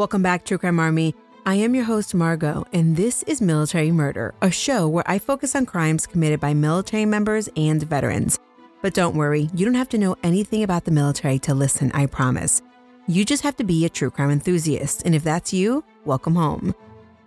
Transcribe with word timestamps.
Welcome 0.00 0.22
back, 0.22 0.46
True 0.46 0.56
Crime 0.56 0.80
Army. 0.80 1.14
I 1.44 1.56
am 1.56 1.74
your 1.74 1.84
host, 1.84 2.14
Margot, 2.14 2.64
and 2.72 2.96
this 2.96 3.22
is 3.24 3.42
Military 3.42 3.90
Murder, 3.90 4.32
a 4.40 4.50
show 4.50 4.88
where 4.88 5.04
I 5.06 5.18
focus 5.18 5.54
on 5.54 5.66
crimes 5.66 6.06
committed 6.06 6.40
by 6.40 6.54
military 6.54 7.04
members 7.04 7.50
and 7.54 7.82
veterans. 7.82 8.38
But 8.80 8.94
don't 8.94 9.14
worry, 9.14 9.50
you 9.52 9.66
don't 9.66 9.74
have 9.74 9.90
to 9.90 9.98
know 9.98 10.16
anything 10.22 10.62
about 10.62 10.86
the 10.86 10.90
military 10.90 11.38
to 11.40 11.52
listen, 11.52 11.92
I 11.92 12.06
promise. 12.06 12.62
You 13.08 13.26
just 13.26 13.42
have 13.42 13.56
to 13.56 13.64
be 13.64 13.84
a 13.84 13.90
true 13.90 14.10
crime 14.10 14.30
enthusiast, 14.30 15.02
and 15.04 15.14
if 15.14 15.22
that's 15.22 15.52
you, 15.52 15.84
welcome 16.06 16.34
home. 16.34 16.74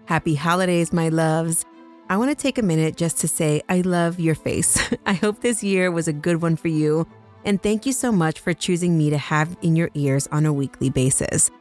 Happy 0.06 0.34
holidays, 0.34 0.92
my 0.92 1.10
loves. 1.10 1.66
I 2.10 2.18
want 2.18 2.32
to 2.32 2.36
take 2.36 2.58
a 2.58 2.64
minute 2.64 2.98
just 2.98 3.20
to 3.20 3.28
say 3.28 3.62
I 3.70 3.82
love 3.82 4.20
your 4.20 4.34
face. 4.34 4.80
I 5.06 5.14
hope 5.14 5.42
this 5.42 5.64
year 5.64 5.92
was 5.92 6.08
a 6.08 6.12
good 6.12 6.42
one 6.42 6.56
for 6.56 6.70
you, 6.70 7.06
and 7.46 7.62
thank 7.62 7.86
you 7.86 7.94
so 7.94 8.12
much 8.12 8.40
for 8.40 8.52
choosing 8.52 8.98
me 8.98 9.12
to 9.12 9.18
have 9.20 9.56
in 9.62 9.76
your 9.76 9.92
ears 9.94 10.26
on 10.32 10.48
a 10.48 10.52
weekly 10.52 10.90
basis. 10.90 11.52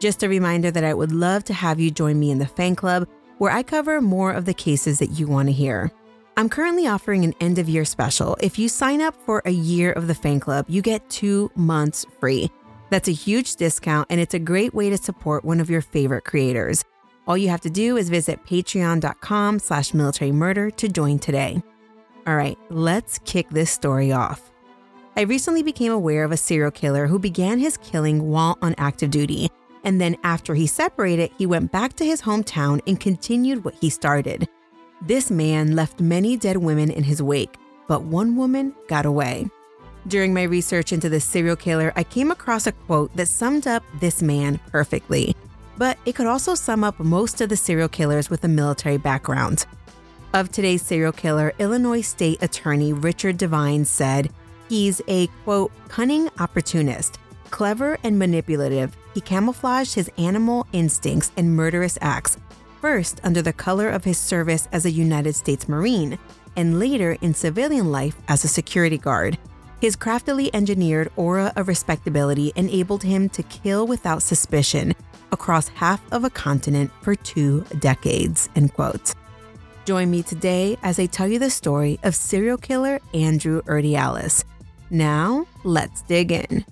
Just 0.00 0.22
a 0.22 0.30
reminder 0.30 0.70
that 0.70 0.82
I 0.82 0.94
would 0.94 1.12
love 1.12 1.44
to 1.44 1.52
have 1.52 1.78
you 1.78 1.90
join 1.90 2.18
me 2.18 2.30
in 2.30 2.38
the 2.38 2.46
fan 2.46 2.74
club 2.74 3.06
where 3.36 3.52
I 3.52 3.62
cover 3.62 4.00
more 4.00 4.32
of 4.32 4.46
the 4.46 4.54
cases 4.54 4.98
that 4.98 5.10
you 5.10 5.26
want 5.26 5.48
to 5.48 5.52
hear. 5.52 5.92
I'm 6.38 6.48
currently 6.48 6.86
offering 6.86 7.22
an 7.22 7.34
end 7.38 7.58
of 7.58 7.68
year 7.68 7.84
special. 7.84 8.34
If 8.40 8.58
you 8.58 8.70
sign 8.70 9.02
up 9.02 9.14
for 9.26 9.42
a 9.44 9.50
year 9.50 9.92
of 9.92 10.06
the 10.06 10.14
fan 10.14 10.40
club, 10.40 10.64
you 10.68 10.80
get 10.80 11.08
two 11.10 11.50
months 11.54 12.06
free. 12.18 12.50
That's 12.88 13.08
a 13.08 13.12
huge 13.12 13.56
discount 13.56 14.06
and 14.08 14.18
it's 14.18 14.32
a 14.32 14.38
great 14.38 14.72
way 14.72 14.88
to 14.88 14.96
support 14.96 15.44
one 15.44 15.60
of 15.60 15.68
your 15.68 15.82
favorite 15.82 16.24
creators. 16.24 16.82
All 17.26 17.36
you 17.36 17.50
have 17.50 17.60
to 17.60 17.70
do 17.70 17.98
is 17.98 18.08
visit 18.08 18.42
patreon.com 18.46 19.58
slash 19.58 19.92
military 19.92 20.32
murder 20.32 20.70
to 20.70 20.88
join 20.88 21.18
today. 21.18 21.62
All 22.26 22.36
right, 22.36 22.56
let's 22.70 23.18
kick 23.26 23.50
this 23.50 23.70
story 23.70 24.12
off. 24.12 24.50
I 25.14 25.22
recently 25.22 25.62
became 25.62 25.92
aware 25.92 26.24
of 26.24 26.32
a 26.32 26.38
serial 26.38 26.70
killer 26.70 27.06
who 27.06 27.18
began 27.18 27.58
his 27.58 27.76
killing 27.76 28.30
while 28.30 28.56
on 28.62 28.74
active 28.78 29.10
duty 29.10 29.50
and 29.84 30.00
then 30.00 30.16
after 30.24 30.54
he 30.54 30.66
separated, 30.66 31.30
he 31.38 31.46
went 31.46 31.72
back 31.72 31.94
to 31.94 32.04
his 32.04 32.22
hometown 32.22 32.80
and 32.86 33.00
continued 33.00 33.64
what 33.64 33.74
he 33.74 33.90
started. 33.90 34.48
This 35.02 35.30
man 35.30 35.74
left 35.74 36.00
many 36.00 36.36
dead 36.36 36.58
women 36.58 36.90
in 36.90 37.04
his 37.04 37.22
wake, 37.22 37.56
but 37.88 38.02
one 38.02 38.36
woman 38.36 38.74
got 38.88 39.06
away. 39.06 39.48
During 40.06 40.32
my 40.32 40.44
research 40.44 40.92
into 40.92 41.08
this 41.08 41.24
serial 41.24 41.56
killer, 41.56 41.92
I 41.96 42.04
came 42.04 42.30
across 42.30 42.66
a 42.66 42.72
quote 42.72 43.14
that 43.16 43.28
summed 43.28 43.66
up 43.66 43.82
this 44.00 44.22
man 44.22 44.58
perfectly, 44.70 45.34
but 45.76 45.98
it 46.04 46.14
could 46.14 46.26
also 46.26 46.54
sum 46.54 46.84
up 46.84 46.98
most 46.98 47.40
of 47.40 47.48
the 47.48 47.56
serial 47.56 47.88
killers 47.88 48.30
with 48.30 48.44
a 48.44 48.48
military 48.48 48.98
background. 48.98 49.66
Of 50.32 50.52
today's 50.52 50.82
serial 50.82 51.12
killer, 51.12 51.52
Illinois 51.58 52.02
State 52.02 52.42
Attorney 52.42 52.92
Richard 52.92 53.36
Devine 53.36 53.84
said, 53.84 54.30
He's 54.68 55.02
a 55.08 55.26
quote, 55.44 55.72
cunning 55.88 56.30
opportunist, 56.38 57.18
clever 57.50 57.98
and 58.02 58.18
manipulative, 58.18 58.96
he 59.14 59.20
camouflaged 59.20 59.94
his 59.94 60.10
animal 60.18 60.66
instincts 60.72 61.32
and 61.36 61.54
murderous 61.54 61.98
acts, 62.00 62.38
first 62.80 63.20
under 63.24 63.42
the 63.42 63.52
color 63.52 63.88
of 63.88 64.04
his 64.04 64.18
service 64.18 64.68
as 64.72 64.86
a 64.86 64.90
United 64.90 65.34
States 65.34 65.68
Marine, 65.68 66.18
and 66.56 66.78
later 66.78 67.16
in 67.20 67.34
civilian 67.34 67.90
life 67.92 68.16
as 68.28 68.44
a 68.44 68.48
security 68.48 68.98
guard. 68.98 69.38
His 69.80 69.96
craftily 69.96 70.54
engineered 70.54 71.10
aura 71.16 71.52
of 71.56 71.68
respectability 71.68 72.52
enabled 72.56 73.02
him 73.02 73.28
to 73.30 73.42
kill 73.44 73.86
without 73.86 74.22
suspicion 74.22 74.94
across 75.32 75.68
half 75.68 76.00
of 76.12 76.24
a 76.24 76.30
continent 76.30 76.90
for 77.02 77.14
two 77.14 77.62
decades. 77.78 78.48
End 78.56 78.74
quote. 78.74 79.14
Join 79.86 80.10
me 80.10 80.22
today 80.22 80.76
as 80.82 80.98
I 80.98 81.06
tell 81.06 81.26
you 81.26 81.38
the 81.38 81.50
story 81.50 81.98
of 82.02 82.14
serial 82.14 82.58
killer 82.58 83.00
Andrew 83.14 83.62
Urdiales. 83.62 84.44
Now, 84.90 85.46
let's 85.64 86.02
dig 86.02 86.32
in. 86.32 86.64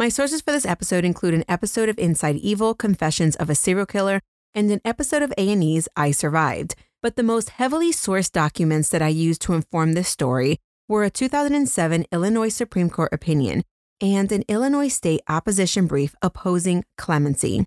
My 0.00 0.08
sources 0.08 0.40
for 0.40 0.52
this 0.52 0.64
episode 0.64 1.04
include 1.04 1.34
an 1.34 1.44
episode 1.46 1.90
of 1.90 1.98
Inside 1.98 2.36
Evil: 2.36 2.72
Confessions 2.72 3.36
of 3.36 3.50
a 3.50 3.54
Serial 3.54 3.84
Killer 3.84 4.22
and 4.54 4.70
an 4.70 4.80
episode 4.82 5.20
of 5.20 5.30
A&E's 5.36 5.88
I 5.94 6.10
Survived. 6.10 6.74
But 7.02 7.16
the 7.16 7.22
most 7.22 7.50
heavily 7.50 7.92
sourced 7.92 8.32
documents 8.32 8.88
that 8.88 9.02
I 9.02 9.08
used 9.08 9.42
to 9.42 9.52
inform 9.52 9.92
this 9.92 10.08
story 10.08 10.56
were 10.88 11.04
a 11.04 11.10
2007 11.10 12.06
Illinois 12.10 12.48
Supreme 12.48 12.88
Court 12.88 13.12
opinion 13.12 13.62
and 14.00 14.32
an 14.32 14.42
Illinois 14.48 14.88
state 14.88 15.20
opposition 15.28 15.86
brief 15.86 16.14
opposing 16.22 16.82
clemency. 16.96 17.66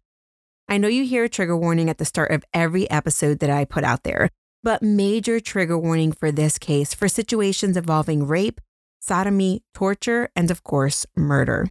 I 0.68 0.80
know 0.80 0.88
you 0.88 1.06
hear 1.06 1.26
a 1.26 1.30
trigger 1.30 1.56
warning 1.56 1.88
at 1.88 2.00
the 2.00 2.04
start 2.04 2.32
of 2.32 2.44
every 2.52 2.90
episode 2.90 3.38
that 3.42 3.52
I 3.52 3.64
put 3.64 3.84
out 3.84 4.02
there, 4.02 4.30
but 4.64 4.82
major 4.82 5.40
trigger 5.40 5.78
warning 5.78 6.12
for 6.12 6.32
this 6.32 6.58
case 6.58 6.96
for 6.96 7.08
situations 7.08 7.78
involving 7.78 8.26
rape, 8.26 8.60
sodomy, 9.02 9.62
torture, 9.76 10.30
and 10.36 10.50
of 10.50 10.64
course, 10.64 11.06
murder. 11.16 11.68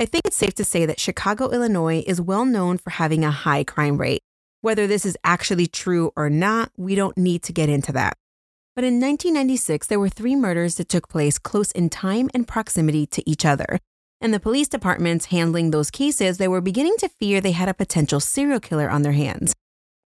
I 0.00 0.06
think 0.06 0.24
it's 0.24 0.38
safe 0.38 0.54
to 0.54 0.64
say 0.64 0.86
that 0.86 0.98
Chicago, 0.98 1.50
Illinois 1.50 2.02
is 2.06 2.22
well 2.22 2.46
known 2.46 2.78
for 2.78 2.88
having 2.88 3.22
a 3.22 3.30
high 3.30 3.64
crime 3.64 3.98
rate. 3.98 4.22
Whether 4.62 4.86
this 4.86 5.04
is 5.04 5.14
actually 5.24 5.66
true 5.66 6.10
or 6.16 6.30
not, 6.30 6.72
we 6.78 6.94
don't 6.94 7.18
need 7.18 7.42
to 7.42 7.52
get 7.52 7.68
into 7.68 7.92
that. 7.92 8.16
But 8.74 8.84
in 8.84 8.94
1996, 8.94 9.88
there 9.88 10.00
were 10.00 10.08
three 10.08 10.34
murders 10.34 10.76
that 10.76 10.88
took 10.88 11.10
place 11.10 11.38
close 11.38 11.70
in 11.72 11.90
time 11.90 12.30
and 12.32 12.48
proximity 12.48 13.04
to 13.08 13.28
each 13.28 13.44
other. 13.44 13.78
And 14.22 14.32
the 14.32 14.40
police 14.40 14.68
departments 14.68 15.26
handling 15.26 15.70
those 15.70 15.90
cases, 15.90 16.38
they 16.38 16.48
were 16.48 16.62
beginning 16.62 16.96
to 17.00 17.10
fear 17.10 17.42
they 17.42 17.52
had 17.52 17.68
a 17.68 17.74
potential 17.74 18.20
serial 18.20 18.58
killer 18.58 18.88
on 18.88 19.02
their 19.02 19.12
hands. 19.12 19.52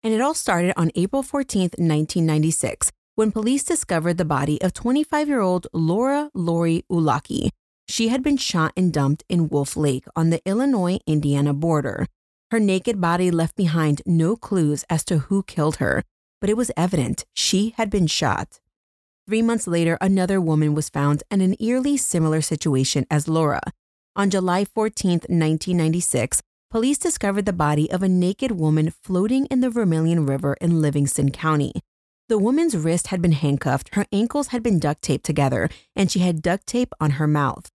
And 0.03 0.15
it 0.15 0.23
all 0.23 0.33
started 0.33 0.73
on 0.75 0.91
April 0.95 1.23
14, 1.23 1.65
1996, 1.77 2.93
when 3.15 3.31
police 3.31 3.63
discovered 3.63 4.17
the 4.17 4.25
body 4.25 4.59
of 4.63 4.73
25 4.73 5.29
year 5.29 5.41
old 5.41 5.67
Laura 5.75 6.31
Lori 6.33 6.83
Uylaki. 6.91 7.51
She 7.89 8.09
had 8.09 8.23
been 8.23 8.37
shot 8.37 8.73
and 8.77 8.93
dumped 8.93 9.25
in 9.29 9.49
Wolf 9.49 9.77
Lake 9.77 10.05
on 10.17 10.31
the 10.31 10.41
Illinois 10.47 10.99
Indiana 11.07 11.53
border. 11.53 12.07
Her 12.51 12.61
naked 12.61 13.01
body 13.01 13.31
left 13.31 13.57
behind 13.57 14.03
no 14.07 14.37
clues 14.37 14.85
as 14.91 15.05
to 15.05 15.19
who 15.19 15.43
killed 15.43 15.77
her, 15.77 16.03
but 16.41 16.51
it 16.51 16.57
was 16.57 16.71
evident 16.77 17.25
she 17.35 17.75
had 17.77 17.91
been 17.91 18.07
shot. 18.07 18.61
Three 19.27 19.43
months 19.43 19.67
later, 19.67 19.97
another 20.01 20.41
woman 20.41 20.75
was 20.75 20.89
found 20.89 21.23
in 21.31 21.41
an 21.41 21.55
eerily 21.61 21.97
similar 21.97 22.41
situation 22.41 23.07
as 23.11 23.29
Laura. 23.29 23.61
On 24.17 24.29
July 24.29 24.65
14, 24.65 25.13
1996, 25.29 26.43
police 26.71 26.99
discovered 26.99 27.47
the 27.47 27.53
body 27.53 27.91
of 27.91 28.03
a 28.03 28.09
naked 28.09 28.53
woman 28.53 28.91
floating 28.91 29.47
in 29.47 29.61
the 29.61 29.71
Vermilion 29.71 30.27
River 30.27 30.57
in 30.61 30.83
Livingston 30.83 31.31
County. 31.31 31.73
The 32.33 32.39
woman's 32.39 32.75
wrist 32.75 33.09
had 33.09 33.21
been 33.21 33.33
handcuffed, 33.33 33.95
her 33.95 34.07
ankles 34.11 34.47
had 34.47 34.63
been 34.63 34.79
duct 34.79 35.03
taped 35.03 35.27
together, 35.27 35.69
and 35.95 36.11
she 36.11 36.21
had 36.21 36.41
duct 36.41 36.67
tape 36.67 36.95
on 36.99 37.11
her 37.21 37.27
mouth. 37.27 37.69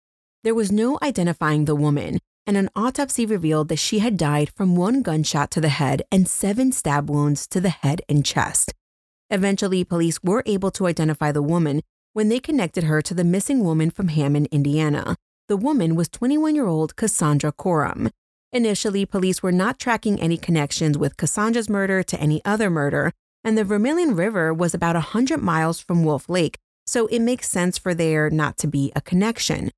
There 0.44 0.56
was 0.56 0.72
no 0.72 0.98
identifying 1.04 1.66
the 1.66 1.76
woman, 1.76 2.18
and 2.48 2.58
an 2.58 2.72
autopsy 2.76 3.24
revealed 3.24 3.68
that 3.68 3.78
she 3.78 4.00
had 4.00 4.18
died 4.18 4.50
from 4.50 4.76
one 4.76 5.04
gunshot 5.04 5.52
to 5.52 5.62
the 5.62 5.70
head 5.70 6.02
and 6.12 6.28
seven 6.28 6.72
stab 6.72 7.08
wounds 7.08 7.46
to 7.50 7.62
the 7.62 7.70
head 7.70 8.02
and 8.10 8.26
chest. 8.26 8.74
Eventually, 9.30 9.84
police 9.84 10.24
were 10.24 10.42
able 10.48 10.72
to 10.72 10.88
identify 10.88 11.32
the 11.32 11.44
woman 11.44 11.84
when 12.14 12.30
they 12.30 12.40
connected 12.40 12.86
her 12.86 13.00
to 13.04 13.14
the 13.14 13.24
missing 13.24 13.64
woman 13.64 13.92
from 13.92 14.08
Hammond, 14.08 14.48
Indiana. 14.52 15.18
The 15.50 15.58
woman 15.58 15.96
was 15.96 16.10
21 16.10 16.56
year 16.56 16.66
old 16.66 16.96
Cassandra 16.96 17.52
Corum. 17.52 18.10
Initially, 18.52 19.06
police 19.06 19.44
were 19.44 19.52
not 19.52 19.78
tracking 19.78 20.20
any 20.20 20.36
connections 20.36 20.98
with 20.98 21.16
Cassandra's 21.16 21.70
murder 21.70 22.02
to 22.02 22.20
any 22.20 22.42
other 22.44 22.72
murder, 22.72 23.14
and 23.48 23.58
the 23.58 23.64
Vermilion 23.64 24.14
River 24.14 24.54
was 24.54 24.74
about 24.74 24.96
100 24.96 25.38
miles 25.42 25.80
from 25.80 26.04
Wolf 26.04 26.28
Lake, 26.28 26.60
so 26.86 27.08
it 27.08 27.20
makes 27.22 27.48
sense 27.48 27.78
for 27.78 27.94
there 27.94 28.30
not 28.30 28.58
to 28.58 28.68
be 28.68 28.92
a 28.94 29.00
connection. 29.00 29.72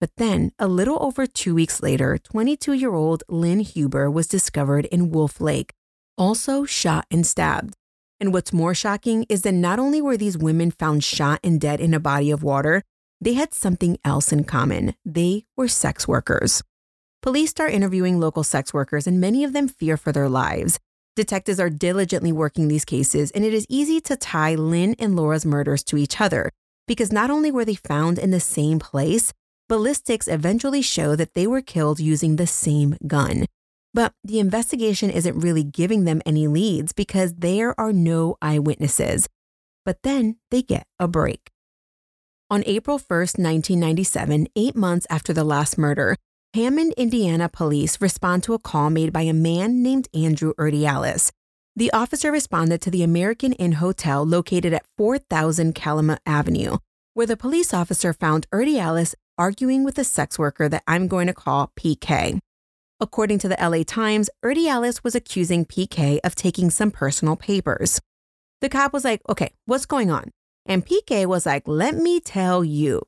But 0.00 0.16
then, 0.16 0.52
a 0.58 0.66
little 0.66 0.96
over 1.02 1.26
two 1.26 1.54
weeks 1.54 1.82
later, 1.82 2.16
22 2.16 2.72
year 2.72 2.94
old 2.94 3.22
Lynn 3.28 3.60
Huber 3.60 4.10
was 4.10 4.26
discovered 4.26 4.86
in 4.86 5.10
Wolf 5.10 5.38
Lake, 5.38 5.74
also 6.16 6.64
shot 6.64 7.04
and 7.10 7.26
stabbed. 7.26 7.74
And 8.18 8.32
what's 8.32 8.54
more 8.54 8.74
shocking 8.74 9.26
is 9.28 9.42
that 9.42 9.52
not 9.52 9.78
only 9.78 10.00
were 10.00 10.16
these 10.16 10.38
women 10.38 10.70
found 10.70 11.04
shot 11.04 11.40
and 11.44 11.60
dead 11.60 11.78
in 11.78 11.92
a 11.92 12.00
body 12.00 12.30
of 12.30 12.42
water, 12.42 12.82
they 13.20 13.34
had 13.34 13.52
something 13.52 13.98
else 14.02 14.32
in 14.32 14.44
common. 14.44 14.94
They 15.04 15.44
were 15.58 15.68
sex 15.68 16.08
workers. 16.08 16.62
Police 17.20 17.50
start 17.50 17.74
interviewing 17.74 18.18
local 18.18 18.44
sex 18.44 18.72
workers, 18.72 19.06
and 19.06 19.20
many 19.20 19.44
of 19.44 19.52
them 19.52 19.68
fear 19.68 19.98
for 19.98 20.10
their 20.10 20.30
lives. 20.30 20.80
Detectives 21.20 21.60
are 21.60 21.68
diligently 21.68 22.32
working 22.32 22.68
these 22.68 22.86
cases, 22.86 23.30
and 23.32 23.44
it 23.44 23.52
is 23.52 23.66
easy 23.68 24.00
to 24.00 24.16
tie 24.16 24.54
Lynn 24.54 24.96
and 24.98 25.14
Laura's 25.14 25.44
murders 25.44 25.84
to 25.84 25.98
each 25.98 26.18
other 26.18 26.50
because 26.88 27.12
not 27.12 27.28
only 27.30 27.50
were 27.50 27.66
they 27.66 27.74
found 27.74 28.18
in 28.18 28.30
the 28.30 28.40
same 28.40 28.78
place, 28.78 29.34
ballistics 29.68 30.26
eventually 30.26 30.80
show 30.80 31.14
that 31.14 31.34
they 31.34 31.46
were 31.46 31.60
killed 31.60 32.00
using 32.00 32.36
the 32.36 32.46
same 32.46 32.96
gun. 33.06 33.44
But 33.92 34.14
the 34.24 34.40
investigation 34.40 35.10
isn't 35.10 35.38
really 35.38 35.62
giving 35.62 36.04
them 36.06 36.22
any 36.24 36.46
leads 36.46 36.94
because 36.94 37.34
there 37.34 37.78
are 37.78 37.92
no 37.92 38.38
eyewitnesses. 38.40 39.28
But 39.84 39.98
then 40.02 40.36
they 40.50 40.62
get 40.62 40.86
a 40.98 41.06
break. 41.06 41.50
On 42.48 42.62
April 42.64 42.98
1st, 42.98 43.36
1997, 43.36 44.46
eight 44.56 44.74
months 44.74 45.06
after 45.10 45.34
the 45.34 45.44
last 45.44 45.76
murder, 45.76 46.16
Hammond, 46.52 46.94
Indiana 46.96 47.48
police 47.48 48.00
respond 48.00 48.42
to 48.42 48.54
a 48.54 48.58
call 48.58 48.90
made 48.90 49.12
by 49.12 49.22
a 49.22 49.32
man 49.32 49.84
named 49.84 50.08
Andrew 50.12 50.52
Urdiales. 50.54 51.30
The 51.76 51.92
officer 51.92 52.32
responded 52.32 52.82
to 52.82 52.90
the 52.90 53.04
American 53.04 53.52
Inn 53.52 53.72
Hotel 53.72 54.26
located 54.26 54.72
at 54.72 54.84
4000 54.96 55.76
Calumet 55.76 56.18
Avenue, 56.26 56.78
where 57.14 57.28
the 57.28 57.36
police 57.36 57.72
officer 57.72 58.12
found 58.12 58.50
Urdiales 58.50 59.14
arguing 59.38 59.84
with 59.84 59.96
a 59.96 60.02
sex 60.02 60.40
worker 60.40 60.68
that 60.68 60.82
I'm 60.88 61.06
going 61.06 61.28
to 61.28 61.32
call 61.32 61.70
PK. 61.78 62.40
According 62.98 63.38
to 63.38 63.48
the 63.48 63.56
LA 63.60 63.84
Times, 63.84 64.28
Urdiales 64.44 65.04
was 65.04 65.14
accusing 65.14 65.64
PK 65.64 66.18
of 66.24 66.34
taking 66.34 66.68
some 66.68 66.90
personal 66.90 67.36
papers. 67.36 68.00
The 68.60 68.68
cop 68.68 68.92
was 68.92 69.04
like, 69.04 69.20
okay, 69.28 69.52
what's 69.66 69.86
going 69.86 70.10
on? 70.10 70.32
And 70.66 70.84
PK 70.84 71.26
was 71.26 71.46
like, 71.46 71.62
let 71.68 71.94
me 71.94 72.18
tell 72.18 72.64
you. 72.64 73.02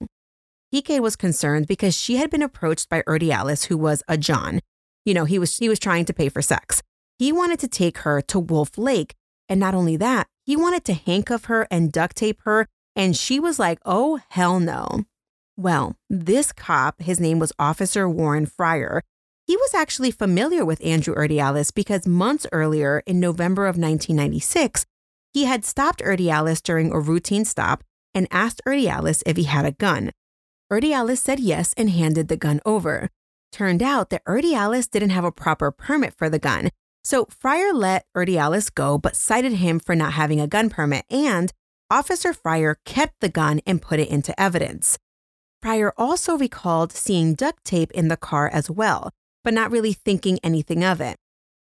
PK 0.73 1.01
was 1.01 1.17
concerned 1.17 1.67
because 1.67 1.95
she 1.95 2.17
had 2.17 2.31
been 2.31 2.41
approached 2.43 2.89
by 2.89 3.03
Urdiales, 3.03 3.67
who 3.67 3.77
was 3.77 4.03
a 4.09 4.17
John. 4.17 4.61
You 5.05 5.13
know, 5.13 5.27
he 5.27 5.39
was 5.39 5.59
he 5.59 5.69
was 5.69 5.79
trying 5.79 6.07
to 6.07 6.15
pay 6.15 6.31
for 6.31 6.41
sex. 6.41 6.83
He 7.19 7.31
wanted 7.31 7.59
to 7.61 7.69
take 7.69 7.99
her 7.99 8.23
to 8.23 8.39
Wolf 8.39 8.79
Lake, 8.79 9.15
and 9.51 9.61
not 9.61 9.75
only 9.75 9.99
that, 9.99 10.29
he 10.47 10.57
wanted 10.57 10.85
to 10.87 10.95
handcuff 10.95 11.45
her 11.45 11.69
and 11.71 11.93
duct 11.93 12.17
tape 12.17 12.41
her, 12.45 12.69
and 12.97 13.15
she 13.15 13.39
was 13.39 13.59
like, 13.59 13.81
"Oh 13.85 14.21
hell 14.31 14.61
no." 14.61 15.05
Well, 15.59 15.97
this 16.09 16.53
cop, 16.53 17.03
his 17.03 17.21
name 17.21 17.39
was 17.39 17.53
Officer 17.59 18.09
Warren 18.09 18.47
Fryer. 18.47 19.03
He 19.47 19.57
was 19.57 19.75
actually 19.75 20.11
familiar 20.11 20.65
with 20.65 20.83
Andrew 20.83 21.15
Urdiales 21.15 21.75
because 21.75 22.07
months 22.07 22.47
earlier, 22.51 23.03
in 23.07 23.21
November 23.21 23.67
of 23.67 23.77
1996, 23.77 24.87
he 25.35 25.45
had 25.45 25.67
stopped 25.67 26.01
Urdiales 26.01 26.63
during 26.63 26.93
a 26.93 27.01
routine 27.01 27.45
stop 27.45 27.85
and 28.15 28.27
asked 28.31 28.63
Urdiales 28.67 29.23
if 29.27 29.37
he 29.37 29.45
had 29.45 29.67
a 29.67 29.73
gun. 29.73 30.13
Urdiales 30.73 31.19
said 31.19 31.39
yes 31.39 31.75
and 31.77 31.91
handed 31.91 32.29
the 32.29 32.37
gun 32.37 32.59
over. 32.65 33.11
Turned 33.53 33.83
out 33.83 34.09
that 34.09 34.25
Urdiales 34.25 34.91
didn't 34.91 35.11
have 35.11 35.25
a 35.25 35.31
proper 35.31 35.71
permit 35.71 36.15
for 36.15 36.31
the 36.31 36.39
gun, 36.39 36.71
so 37.05 37.27
Fryer 37.27 37.75
let 37.75 38.07
Urdiales 38.17 38.75
go 38.75 38.97
but 38.97 39.15
cited 39.15 39.53
him 39.55 39.79
for 39.79 39.95
not 39.95 40.15
having 40.15 40.41
a 40.41 40.47
gun 40.47 40.71
permit, 40.71 41.05
and 41.11 41.53
Officer 41.91 42.33
Fryer 42.33 42.79
kept 42.87 43.21
the 43.21 43.29
gun 43.29 43.61
and 43.67 43.83
put 43.83 44.01
it 44.01 44.09
into 44.09 44.39
evidence. 44.41 44.99
Fryer 45.61 45.93
also 45.99 46.39
recalled 46.39 46.91
seeing 46.91 47.35
duct 47.35 47.63
tape 47.67 47.91
in 47.93 48.09
the 48.09 48.17
car 48.17 48.49
as 48.49 48.71
well, 48.71 49.11
but 49.45 49.53
not 49.53 49.71
really 49.71 49.93
thinking 49.93 50.39
anything 50.43 50.83
of 50.83 51.03
it. 51.03 51.19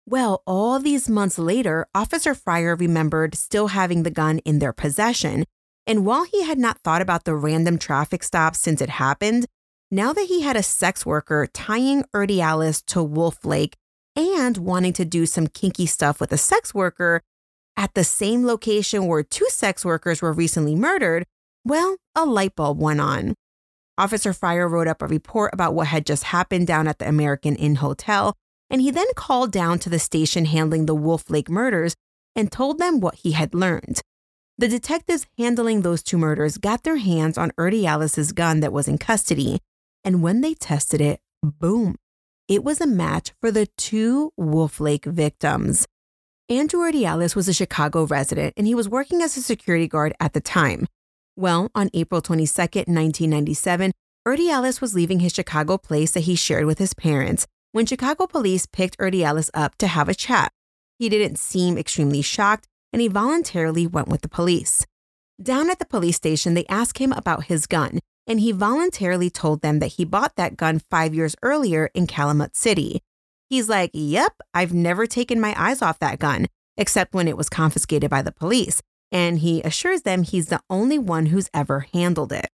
Well, 0.06 0.42
all 0.46 0.78
these 0.78 1.10
months 1.10 1.38
later, 1.38 1.86
Officer 1.94 2.34
Fryer 2.34 2.74
remembered 2.74 3.34
still 3.34 3.68
having 3.68 4.02
the 4.02 4.10
gun 4.10 4.38
in 4.38 4.60
their 4.60 4.72
possession 4.72 5.44
and 5.86 6.06
while 6.06 6.24
he 6.24 6.42
had 6.42 6.58
not 6.58 6.78
thought 6.78 7.02
about 7.02 7.24
the 7.24 7.34
random 7.34 7.78
traffic 7.78 8.22
stops 8.22 8.58
since 8.58 8.80
it 8.80 8.90
happened, 8.90 9.46
now 9.90 10.12
that 10.12 10.26
he 10.26 10.42
had 10.42 10.56
a 10.56 10.62
sex 10.62 11.04
worker 11.04 11.46
tying 11.52 12.04
Urdiales 12.14 12.84
to 12.86 13.02
Wolf 13.02 13.44
Lake 13.44 13.76
and 14.16 14.56
wanting 14.58 14.92
to 14.94 15.04
do 15.04 15.26
some 15.26 15.46
kinky 15.46 15.86
stuff 15.86 16.20
with 16.20 16.32
a 16.32 16.38
sex 16.38 16.74
worker 16.74 17.20
at 17.76 17.94
the 17.94 18.04
same 18.04 18.46
location 18.46 19.06
where 19.06 19.22
two 19.22 19.46
sex 19.50 19.84
workers 19.84 20.22
were 20.22 20.32
recently 20.32 20.74
murdered, 20.74 21.24
well, 21.64 21.96
a 22.14 22.24
light 22.24 22.54
bulb 22.54 22.78
went 22.80 23.00
on. 23.00 23.34
Officer 23.96 24.32
Fryer 24.32 24.68
wrote 24.68 24.88
up 24.88 25.02
a 25.02 25.06
report 25.06 25.52
about 25.52 25.74
what 25.74 25.88
had 25.88 26.06
just 26.06 26.24
happened 26.24 26.66
down 26.66 26.88
at 26.88 26.98
the 26.98 27.08
American 27.08 27.56
Inn 27.56 27.76
Hotel, 27.76 28.34
and 28.70 28.80
he 28.80 28.90
then 28.90 29.06
called 29.14 29.52
down 29.52 29.78
to 29.80 29.88
the 29.88 29.98
station 29.98 30.46
handling 30.46 30.86
the 30.86 30.94
Wolf 30.94 31.30
Lake 31.30 31.48
murders 31.48 31.94
and 32.34 32.50
told 32.50 32.78
them 32.78 33.00
what 33.00 33.16
he 33.16 33.32
had 33.32 33.54
learned. 33.54 34.00
The 34.56 34.68
detectives 34.68 35.26
handling 35.36 35.82
those 35.82 36.02
two 36.02 36.16
murders 36.16 36.58
got 36.58 36.84
their 36.84 36.98
hands 36.98 37.36
on 37.36 37.50
Urdiales' 37.58 38.32
gun 38.32 38.60
that 38.60 38.72
was 38.72 38.86
in 38.86 38.98
custody, 38.98 39.58
and 40.04 40.22
when 40.22 40.42
they 40.42 40.54
tested 40.54 41.00
it, 41.00 41.18
boom, 41.42 41.96
it 42.46 42.62
was 42.62 42.80
a 42.80 42.86
match 42.86 43.32
for 43.40 43.50
the 43.50 43.66
two 43.76 44.32
Wolf 44.36 44.78
Lake 44.78 45.06
victims. 45.06 45.88
Andrew 46.48 46.80
Urdiales 46.82 47.34
was 47.34 47.48
a 47.48 47.54
Chicago 47.54 48.04
resident 48.04 48.52
and 48.56 48.66
he 48.66 48.74
was 48.74 48.88
working 48.88 49.22
as 49.22 49.36
a 49.36 49.42
security 49.42 49.88
guard 49.88 50.12
at 50.20 50.34
the 50.34 50.40
time. 50.42 50.86
Well, 51.36 51.70
on 51.74 51.90
April 51.94 52.20
22, 52.20 52.60
1997, 52.60 53.92
Urdiales 54.28 54.80
was 54.80 54.94
leaving 54.94 55.20
his 55.20 55.32
Chicago 55.32 55.78
place 55.78 56.12
that 56.12 56.20
he 56.20 56.36
shared 56.36 56.66
with 56.66 56.78
his 56.78 56.94
parents 56.94 57.46
when 57.72 57.86
Chicago 57.86 58.26
police 58.26 58.66
picked 58.66 58.98
Urdiales 58.98 59.50
up 59.52 59.76
to 59.78 59.86
have 59.86 60.08
a 60.08 60.14
chat. 60.14 60.52
He 60.98 61.08
didn't 61.08 61.38
seem 61.38 61.76
extremely 61.76 62.22
shocked 62.22 62.68
and 62.94 63.00
he 63.00 63.08
voluntarily 63.08 63.88
went 63.88 64.06
with 64.06 64.20
the 64.20 64.28
police. 64.28 64.86
Down 65.42 65.68
at 65.68 65.80
the 65.80 65.84
police 65.84 66.14
station, 66.14 66.54
they 66.54 66.64
asked 66.66 66.98
him 66.98 67.10
about 67.10 67.46
his 67.46 67.66
gun, 67.66 67.98
and 68.24 68.38
he 68.38 68.52
voluntarily 68.52 69.30
told 69.30 69.62
them 69.62 69.80
that 69.80 69.94
he 69.94 70.04
bought 70.04 70.36
that 70.36 70.56
gun 70.56 70.78
five 70.78 71.12
years 71.12 71.34
earlier 71.42 71.90
in 71.92 72.06
Calumet 72.06 72.54
City. 72.54 73.02
He's 73.50 73.68
like, 73.68 73.90
Yep, 73.92 74.34
I've 74.54 74.72
never 74.72 75.08
taken 75.08 75.40
my 75.40 75.56
eyes 75.58 75.82
off 75.82 75.98
that 75.98 76.20
gun, 76.20 76.46
except 76.76 77.14
when 77.14 77.26
it 77.26 77.36
was 77.36 77.48
confiscated 77.48 78.10
by 78.10 78.22
the 78.22 78.30
police. 78.30 78.80
And 79.10 79.40
he 79.40 79.60
assures 79.62 80.02
them 80.02 80.22
he's 80.22 80.46
the 80.46 80.60
only 80.70 80.98
one 80.98 81.26
who's 81.26 81.50
ever 81.52 81.88
handled 81.92 82.32
it. 82.32 82.46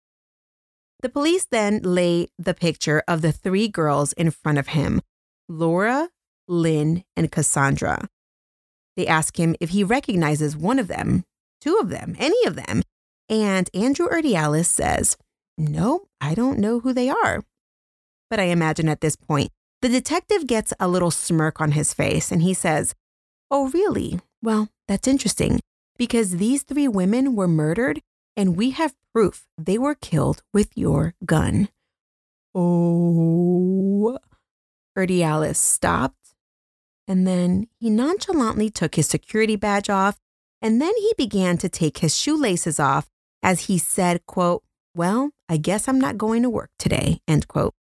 The 1.02 1.10
police 1.10 1.48
then 1.52 1.82
lay 1.84 2.28
the 2.38 2.54
picture 2.54 3.04
of 3.10 3.22
the 3.22 3.34
three 3.34 3.68
girls 3.68 4.14
in 4.14 4.32
front 4.32 4.58
of 4.58 4.70
him 4.70 5.02
Laura, 5.50 6.08
Lynn, 6.48 7.04
and 7.18 7.30
Cassandra. 7.30 8.08
They 9.00 9.08
ask 9.08 9.40
him 9.40 9.56
if 9.62 9.70
he 9.70 9.86
recognizes 9.86 10.58
one 10.58 10.78
of 10.78 10.90
them, 10.90 11.24
two 11.62 11.78
of 11.78 11.88
them, 11.88 12.18
any 12.20 12.46
of 12.46 12.58
them. 12.58 12.82
And 13.30 13.70
Andrew 13.74 14.10
Urdiales 14.10 14.66
says, 14.66 15.16
No, 15.58 16.08
I 16.20 16.36
don't 16.36 16.60
know 16.60 16.82
who 16.82 16.92
they 16.92 17.08
are. 17.10 17.46
But 18.30 18.42
I 18.42 18.52
imagine 18.52 18.90
at 18.90 19.00
this 19.00 19.16
point, 19.16 19.52
the 19.82 19.88
detective 19.88 20.48
gets 20.48 20.74
a 20.82 20.90
little 20.90 21.12
smirk 21.12 21.62
on 21.62 21.72
his 21.72 21.94
face 21.94 22.30
and 22.30 22.42
he 22.42 22.54
says, 22.54 22.94
Oh, 23.50 23.70
really? 23.70 24.20
Well, 24.42 24.68
that's 24.90 25.08
interesting 25.08 25.62
because 25.98 26.32
these 26.32 26.64
three 26.64 26.90
women 26.90 27.38
were 27.38 27.48
murdered 27.48 28.02
and 28.36 28.58
we 28.58 28.72
have 28.72 28.96
proof 29.16 29.46
they 29.58 29.78
were 29.78 29.96
killed 29.96 30.44
with 30.54 30.72
your 30.76 31.14
gun. 31.26 31.70
Oh. 32.54 34.20
Urdiales 34.98 35.56
stopped 35.56 36.19
and 37.10 37.26
then 37.26 37.68
he 37.80 37.90
nonchalantly 37.90 38.70
took 38.70 38.94
his 38.94 39.08
security 39.08 39.56
badge 39.56 39.90
off, 39.90 40.20
and 40.62 40.80
then 40.80 40.94
he 40.98 41.14
began 41.18 41.58
to 41.58 41.68
take 41.68 41.98
his 41.98 42.16
shoelaces 42.16 42.80
off 42.80 43.10
as 43.42 43.62
he 43.62 43.80
said, 43.80 44.26
quote, 44.28 44.64
Well, 44.96 45.32
I 45.50 45.58
guess 45.58 45.88
I'm 45.88 46.00
not 46.00 46.20
going 46.20 46.44
to 46.44 46.50
work 46.50 46.70
today, 46.78 47.20
end 47.28 47.48
quote. 47.48 47.74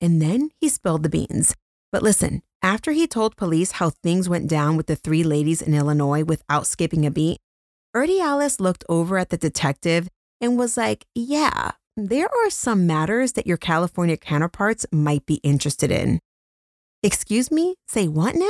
And 0.00 0.22
then 0.22 0.50
he 0.58 0.68
spilled 0.70 1.02
the 1.02 1.10
beans. 1.10 1.54
But 1.92 2.02
listen, 2.02 2.42
after 2.62 2.92
he 2.92 3.06
told 3.06 3.36
police 3.36 3.72
how 3.72 3.90
things 3.90 4.28
went 4.28 4.48
down 4.48 4.76
with 4.76 4.86
the 4.86 4.96
three 4.96 5.22
ladies 5.22 5.60
in 5.60 5.74
Illinois 5.74 6.24
without 6.24 6.66
skipping 6.66 7.04
a 7.04 7.10
beat, 7.10 7.38
Urdiales 7.94 8.58
looked 8.58 8.84
over 8.88 9.18
at 9.18 9.28
the 9.28 9.36
detective 9.36 10.08
and 10.40 10.58
was 10.58 10.78
like, 10.78 11.04
Yeah, 11.14 11.72
there 11.94 12.28
are 12.28 12.50
some 12.50 12.86
matters 12.86 13.32
that 13.32 13.46
your 13.46 13.58
California 13.58 14.16
counterparts 14.16 14.86
might 14.90 15.26
be 15.26 15.34
interested 15.42 15.90
in. 15.90 16.20
Excuse 17.04 17.50
me? 17.50 17.74
Say 17.88 18.06
what 18.06 18.36
now? 18.36 18.46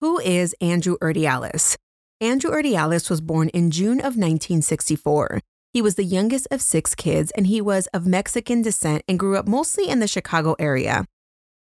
Who 0.00 0.20
is 0.20 0.54
Andrew 0.60 0.96
Urdiales? 0.98 1.76
Andrew 2.20 2.52
Urdiales 2.52 3.10
was 3.10 3.20
born 3.20 3.48
in 3.48 3.72
June 3.72 3.98
of 3.98 4.14
1964. 4.14 5.40
He 5.72 5.82
was 5.82 5.96
the 5.96 6.04
youngest 6.04 6.46
of 6.52 6.62
six 6.62 6.94
kids 6.94 7.32
and 7.32 7.48
he 7.48 7.60
was 7.60 7.88
of 7.88 8.06
Mexican 8.06 8.62
descent 8.62 9.02
and 9.08 9.18
grew 9.18 9.36
up 9.36 9.48
mostly 9.48 9.88
in 9.88 9.98
the 9.98 10.06
Chicago 10.06 10.54
area. 10.60 11.04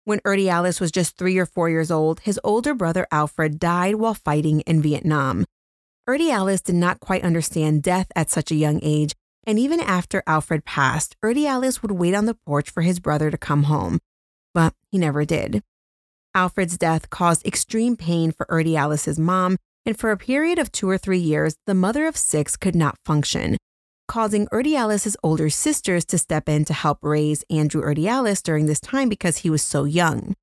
When 0.07 0.21
Urdiales 0.21 0.81
was 0.81 0.91
just 0.91 1.19
three 1.19 1.37
or 1.37 1.45
four 1.45 1.69
years 1.69 1.91
old, 1.91 2.21
his 2.21 2.41
older 2.43 2.73
brother 2.75 3.07
Alfred 3.13 3.59
died 3.59 3.97
while 3.97 4.15
fighting 4.15 4.61
in 4.61 4.81
Vietnam. 4.81 5.45
Urdiales 6.11 6.65
did 6.65 6.75
not 6.75 6.99
quite 6.99 7.23
understand 7.23 7.85
death 7.85 8.09
at 8.17 8.31
such 8.31 8.51
a 8.51 8.57
young 8.57 8.81
age, 8.83 9.15
and 9.45 9.61
even 9.61 9.79
after 9.79 10.25
Alfred 10.27 10.65
passed, 10.65 11.15
Urdiales 11.25 11.83
would 11.83 11.93
wait 11.93 12.17
on 12.17 12.25
the 12.25 12.35
porch 12.35 12.69
for 12.69 12.83
his 12.83 12.99
brother 12.99 13.31
to 13.31 13.39
come 13.39 13.65
home. 13.65 14.01
But 14.53 14.75
he 14.91 14.99
never 14.99 15.25
did. 15.25 15.63
Alfred's 16.35 16.77
death 16.77 17.11
caused 17.11 17.47
extreme 17.47 17.97
pain 17.97 18.33
for 18.33 18.45
Urdiales' 18.47 19.21
mom, 19.21 19.57
and 19.87 19.97
for 19.97 20.11
a 20.11 20.17
period 20.17 20.59
of 20.59 20.73
two 20.73 20.91
or 20.91 20.99
three 20.99 21.21
years, 21.21 21.55
the 21.67 21.75
mother 21.75 22.09
of 22.09 22.17
six 22.17 22.57
could 22.57 22.75
not 22.75 22.99
function, 23.05 23.57
causing 24.09 24.49
Urdiales' 24.49 25.15
older 25.23 25.49
sisters 25.49 26.05
to 26.07 26.19
step 26.19 26.49
in 26.49 26.65
to 26.65 26.73
help 26.73 26.99
raise 27.03 27.45
Andrew 27.51 27.83
Urdiales 27.83 28.43
during 28.43 28.67
this 28.67 28.81
time 28.81 29.09
because 29.09 29.39
he 29.39 29.51
was 29.51 29.63
so 29.63 29.85
young. 29.85 30.35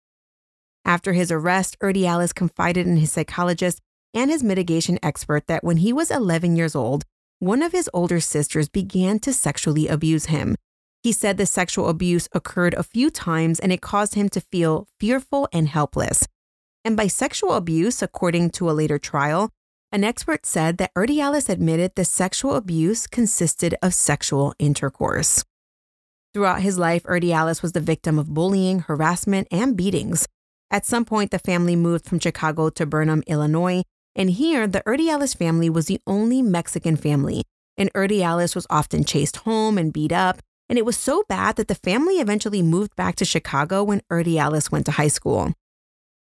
After 0.85 1.11
his 1.11 1.29
arrest, 1.29 1.77
Urdiales 1.83 2.33
confided 2.33 2.87
in 2.87 2.95
his 2.95 3.11
psychologist 3.11 3.81
and 4.13 4.31
his 4.31 4.43
mitigation 4.43 4.99
expert 5.03 5.47
that 5.47 5.63
when 5.63 5.77
he 5.77 5.93
was 5.93 6.11
11 6.11 6.55
years 6.55 6.75
old, 6.75 7.03
one 7.39 7.61
of 7.61 7.71
his 7.71 7.89
older 7.93 8.19
sisters 8.19 8.67
began 8.67 9.19
to 9.19 9.33
sexually 9.33 9.87
abuse 9.87 10.25
him. 10.25 10.55
He 11.03 11.11
said 11.11 11.37
the 11.37 11.45
sexual 11.45 11.87
abuse 11.87 12.27
occurred 12.33 12.73
a 12.73 12.83
few 12.83 13.09
times 13.09 13.59
and 13.59 13.71
it 13.71 13.81
caused 13.81 14.15
him 14.15 14.29
to 14.29 14.41
feel 14.41 14.87
fearful 14.99 15.47
and 15.53 15.67
helpless. 15.67 16.27
And 16.83 16.97
by 16.97 17.07
sexual 17.07 17.53
abuse, 17.53 18.01
according 18.01 18.51
to 18.51 18.69
a 18.69 18.73
later 18.73 18.97
trial, 18.97 19.51
an 19.91 20.03
expert 20.03 20.45
said 20.45 20.77
that 20.77 20.93
Urdiales 20.95 21.47
admitted 21.47 21.93
the 21.95 22.05
sexual 22.05 22.55
abuse 22.55 23.07
consisted 23.07 23.75
of 23.81 23.93
sexual 23.93 24.53
intercourse. 24.59 25.43
Throughout 26.33 26.61
his 26.61 26.77
life, 26.77 27.03
Urdiales 27.03 27.61
was 27.61 27.71
the 27.71 27.79
victim 27.79 28.19
of 28.19 28.33
bullying, 28.33 28.79
harassment, 28.81 29.47
and 29.49 29.77
beatings. 29.77 30.27
At 30.69 30.85
some 30.85 31.05
point, 31.05 31.31
the 31.31 31.39
family 31.39 31.75
moved 31.75 32.05
from 32.05 32.19
Chicago 32.19 32.69
to 32.69 32.85
Burnham, 32.85 33.23
Illinois, 33.27 33.83
and 34.17 34.31
here 34.31 34.67
the 34.67 34.83
Urdiales 34.85 35.37
family 35.37 35.69
was 35.69 35.85
the 35.85 36.01
only 36.07 36.41
Mexican 36.41 36.97
family. 36.97 37.43
And 37.77 37.93
Urdiales 37.93 38.55
was 38.55 38.65
often 38.71 39.05
chased 39.05 39.37
home 39.37 39.77
and 39.77 39.93
beat 39.93 40.11
up, 40.11 40.41
and 40.67 40.79
it 40.79 40.85
was 40.85 40.97
so 40.97 41.23
bad 41.29 41.55
that 41.55 41.67
the 41.67 41.75
family 41.75 42.15
eventually 42.15 42.63
moved 42.63 42.95
back 42.95 43.15
to 43.17 43.25
Chicago 43.25 43.83
when 43.83 44.01
Urdiales 44.11 44.71
went 44.71 44.87
to 44.87 44.93
high 44.93 45.07
school. 45.07 45.53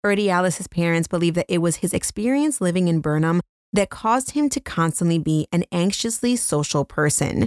Urdiales' 0.05 0.71
parents 0.71 1.09
believe 1.09 1.35
that 1.35 1.47
it 1.49 1.59
was 1.59 1.77
his 1.77 1.95
experience 1.95 2.61
living 2.61 2.89
in 2.89 3.01
Burnham 3.01 3.41
that 3.73 3.89
caused 3.89 4.33
him 4.33 4.51
to 4.51 4.61
constantly 4.61 5.19
be 5.19 5.47
an 5.51 5.65
anxiously 5.73 6.37
social 6.37 6.85
person. 6.85 7.47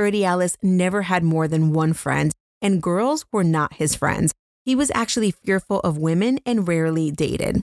Urdiales 0.00 0.56
never 0.62 1.02
had 1.02 1.24
more 1.24 1.48
than 1.48 1.72
one 1.72 1.92
friend, 1.92 2.32
and 2.60 2.82
girls 2.82 3.24
were 3.32 3.44
not 3.44 3.74
his 3.74 3.94
friends. 3.96 4.32
He 4.64 4.76
was 4.76 4.92
actually 4.94 5.32
fearful 5.32 5.80
of 5.80 5.98
women 5.98 6.38
and 6.46 6.68
rarely 6.68 7.10
dated. 7.10 7.62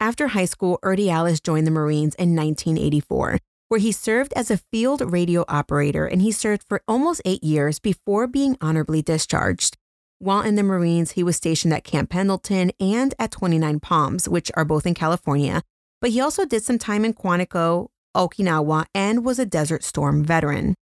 After 0.00 0.28
high 0.28 0.44
school, 0.44 0.78
Urdiales 0.84 1.42
joined 1.42 1.66
the 1.66 1.72
Marines 1.72 2.14
in 2.14 2.36
1984, 2.36 3.38
where 3.68 3.80
he 3.80 3.90
served 3.90 4.32
as 4.34 4.48
a 4.48 4.60
field 4.70 5.12
radio 5.12 5.44
operator 5.48 6.06
and 6.06 6.22
he 6.22 6.30
served 6.30 6.62
for 6.68 6.82
almost 6.86 7.20
eight 7.24 7.42
years 7.42 7.80
before 7.80 8.28
being 8.28 8.56
honorably 8.60 9.02
discharged. 9.02 9.76
While 10.20 10.42
in 10.42 10.54
the 10.54 10.62
Marines, 10.62 11.12
he 11.12 11.24
was 11.24 11.36
stationed 11.36 11.74
at 11.74 11.82
Camp 11.82 12.10
Pendleton 12.10 12.70
and 12.78 13.12
at 13.18 13.32
29 13.32 13.80
Palms, 13.80 14.28
which 14.28 14.52
are 14.54 14.64
both 14.64 14.86
in 14.86 14.94
California, 14.94 15.62
but 16.00 16.10
he 16.10 16.20
also 16.20 16.44
did 16.44 16.62
some 16.62 16.78
time 16.78 17.04
in 17.04 17.12
Quantico, 17.12 17.88
Okinawa, 18.16 18.86
and 18.94 19.24
was 19.24 19.40
a 19.40 19.46
Desert 19.46 19.82
Storm 19.82 20.24
veteran. 20.24 20.74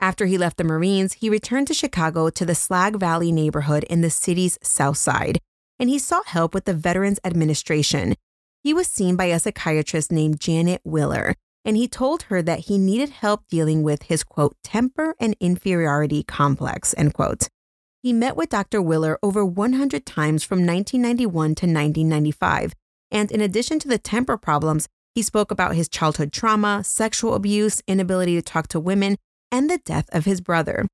After 0.00 0.26
he 0.26 0.36
left 0.36 0.58
the 0.58 0.64
Marines, 0.64 1.14
he 1.14 1.30
returned 1.30 1.66
to 1.68 1.74
Chicago 1.74 2.28
to 2.28 2.44
the 2.44 2.54
Slag 2.54 2.96
Valley 2.96 3.32
neighborhood 3.32 3.84
in 3.84 4.02
the 4.02 4.10
city's 4.10 4.58
south 4.62 4.98
side, 4.98 5.38
and 5.78 5.88
he 5.88 5.98
sought 5.98 6.26
help 6.26 6.52
with 6.52 6.66
the 6.66 6.74
Veterans 6.74 7.18
Administration. 7.24 8.14
He 8.64 8.72
was 8.72 8.88
seen 8.88 9.14
by 9.14 9.26
a 9.26 9.38
psychiatrist 9.38 10.10
named 10.10 10.40
Janet 10.40 10.80
Willer, 10.84 11.34
and 11.66 11.76
he 11.76 11.86
told 11.86 12.22
her 12.24 12.40
that 12.40 12.60
he 12.60 12.78
needed 12.78 13.10
help 13.10 13.46
dealing 13.50 13.82
with 13.82 14.04
his 14.04 14.24
quote, 14.24 14.56
temper 14.64 15.14
and 15.20 15.36
inferiority 15.38 16.22
complex, 16.22 16.94
end 16.96 17.12
quote. 17.12 17.48
He 18.02 18.14
met 18.14 18.38
with 18.38 18.48
Dr. 18.48 18.80
Willer 18.80 19.18
over 19.22 19.44
100 19.44 20.06
times 20.06 20.44
from 20.44 20.60
1991 20.60 21.30
to 21.56 21.66
1995. 21.66 22.72
And 23.10 23.30
in 23.30 23.42
addition 23.42 23.78
to 23.80 23.88
the 23.88 23.98
temper 23.98 24.38
problems, 24.38 24.88
he 25.14 25.20
spoke 25.20 25.50
about 25.50 25.74
his 25.74 25.86
childhood 25.86 26.32
trauma, 26.32 26.82
sexual 26.84 27.34
abuse, 27.34 27.82
inability 27.86 28.34
to 28.36 28.42
talk 28.42 28.68
to 28.68 28.80
women, 28.80 29.18
and 29.52 29.68
the 29.68 29.78
death 29.84 30.08
of 30.10 30.24
his 30.24 30.40
brother. 30.40 30.86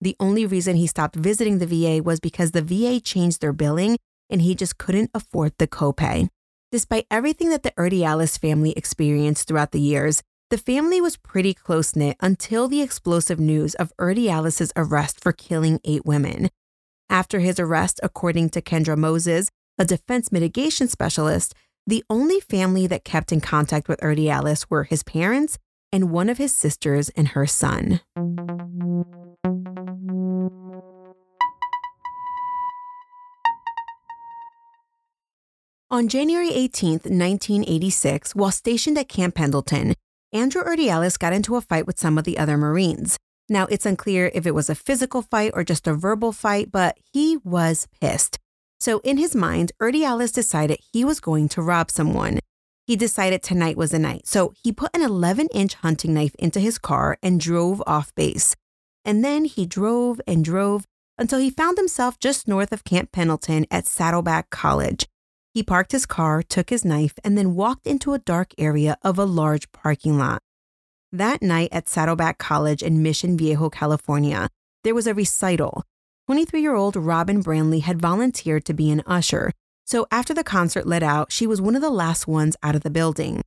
The 0.00 0.14
only 0.20 0.46
reason 0.46 0.76
he 0.76 0.86
stopped 0.86 1.16
visiting 1.16 1.58
the 1.58 1.66
VA 1.66 2.00
was 2.00 2.20
because 2.20 2.52
the 2.52 2.62
VA 2.62 3.00
changed 3.00 3.40
their 3.40 3.52
billing 3.52 3.96
and 4.30 4.42
he 4.42 4.54
just 4.54 4.78
couldn't 4.78 5.10
afford 5.12 5.54
the 5.58 5.66
copay. 5.66 6.28
Despite 6.70 7.06
everything 7.10 7.48
that 7.48 7.62
the 7.62 7.72
Urdiales 7.78 8.38
family 8.38 8.72
experienced 8.72 9.48
throughout 9.48 9.72
the 9.72 9.80
years, 9.80 10.22
the 10.50 10.58
family 10.58 11.00
was 11.00 11.16
pretty 11.16 11.54
close 11.54 11.96
knit 11.96 12.16
until 12.20 12.68
the 12.68 12.82
explosive 12.82 13.40
news 13.40 13.74
of 13.76 13.92
Urdiales' 13.98 14.72
arrest 14.76 15.18
for 15.18 15.32
killing 15.32 15.80
eight 15.84 16.04
women. 16.04 16.50
After 17.08 17.38
his 17.40 17.58
arrest, 17.58 18.00
according 18.02 18.50
to 18.50 18.60
Kendra 18.60 18.98
Moses, 18.98 19.50
a 19.78 19.86
defense 19.86 20.30
mitigation 20.30 20.88
specialist, 20.88 21.54
the 21.86 22.04
only 22.10 22.38
family 22.38 22.86
that 22.86 23.02
kept 23.02 23.32
in 23.32 23.40
contact 23.40 23.88
with 23.88 24.00
Urdiales 24.00 24.66
were 24.68 24.84
his 24.84 25.02
parents 25.02 25.56
and 25.90 26.10
one 26.10 26.28
of 26.28 26.36
his 26.36 26.54
sisters 26.54 27.08
and 27.10 27.28
her 27.28 27.46
son. 27.46 28.02
On 35.90 36.06
January 36.06 36.50
18, 36.50 36.90
1986, 37.04 38.34
while 38.34 38.50
stationed 38.50 38.98
at 38.98 39.08
Camp 39.08 39.34
Pendleton, 39.34 39.94
Andrew 40.34 40.62
Urdiales 40.62 41.18
got 41.18 41.32
into 41.32 41.56
a 41.56 41.62
fight 41.62 41.86
with 41.86 41.98
some 41.98 42.18
of 42.18 42.24
the 42.24 42.36
other 42.36 42.58
Marines. 42.58 43.16
Now, 43.48 43.64
it's 43.70 43.86
unclear 43.86 44.30
if 44.34 44.46
it 44.46 44.54
was 44.54 44.68
a 44.68 44.74
physical 44.74 45.22
fight 45.22 45.52
or 45.54 45.64
just 45.64 45.86
a 45.86 45.94
verbal 45.94 46.32
fight, 46.32 46.70
but 46.70 46.98
he 47.10 47.38
was 47.38 47.88
pissed. 48.02 48.38
So, 48.78 49.00
in 49.02 49.16
his 49.16 49.34
mind, 49.34 49.72
Urdiales 49.80 50.30
decided 50.30 50.78
he 50.92 51.06
was 51.06 51.20
going 51.20 51.48
to 51.48 51.62
rob 51.62 51.90
someone. 51.90 52.40
He 52.86 52.94
decided 52.94 53.42
tonight 53.42 53.78
was 53.78 53.92
the 53.92 53.98
night, 53.98 54.26
so 54.26 54.52
he 54.62 54.72
put 54.72 54.94
an 54.94 55.00
11 55.00 55.48
inch 55.54 55.72
hunting 55.72 56.12
knife 56.12 56.34
into 56.38 56.60
his 56.60 56.76
car 56.76 57.16
and 57.22 57.40
drove 57.40 57.82
off 57.86 58.14
base. 58.14 58.54
And 59.06 59.24
then 59.24 59.46
he 59.46 59.64
drove 59.64 60.20
and 60.26 60.44
drove 60.44 60.84
until 61.16 61.38
he 61.38 61.48
found 61.48 61.78
himself 61.78 62.18
just 62.18 62.46
north 62.46 62.72
of 62.72 62.84
Camp 62.84 63.10
Pendleton 63.10 63.64
at 63.70 63.86
Saddleback 63.86 64.50
College. 64.50 65.06
He 65.54 65.62
parked 65.62 65.92
his 65.92 66.06
car, 66.06 66.42
took 66.42 66.70
his 66.70 66.84
knife, 66.84 67.14
and 67.24 67.36
then 67.36 67.54
walked 67.54 67.86
into 67.86 68.12
a 68.12 68.18
dark 68.18 68.52
area 68.58 68.96
of 69.02 69.18
a 69.18 69.24
large 69.24 69.70
parking 69.72 70.18
lot. 70.18 70.42
That 71.10 71.42
night 71.42 71.70
at 71.72 71.88
Saddleback 71.88 72.38
College 72.38 72.82
in 72.82 73.02
Mission 73.02 73.36
Viejo, 73.36 73.70
California, 73.70 74.50
there 74.84 74.94
was 74.94 75.06
a 75.06 75.14
recital. 75.14 75.84
23 76.26 76.60
year 76.60 76.74
old 76.74 76.96
Robin 76.96 77.40
Brandley 77.40 77.80
had 77.80 78.00
volunteered 78.00 78.64
to 78.66 78.74
be 78.74 78.90
an 78.90 79.02
usher, 79.06 79.52
so 79.86 80.06
after 80.10 80.34
the 80.34 80.44
concert 80.44 80.86
let 80.86 81.02
out, 81.02 81.32
she 81.32 81.46
was 81.46 81.62
one 81.62 81.74
of 81.74 81.80
the 81.80 81.88
last 81.88 82.28
ones 82.28 82.56
out 82.62 82.76
of 82.76 82.82
the 82.82 82.90
building. 82.90 83.42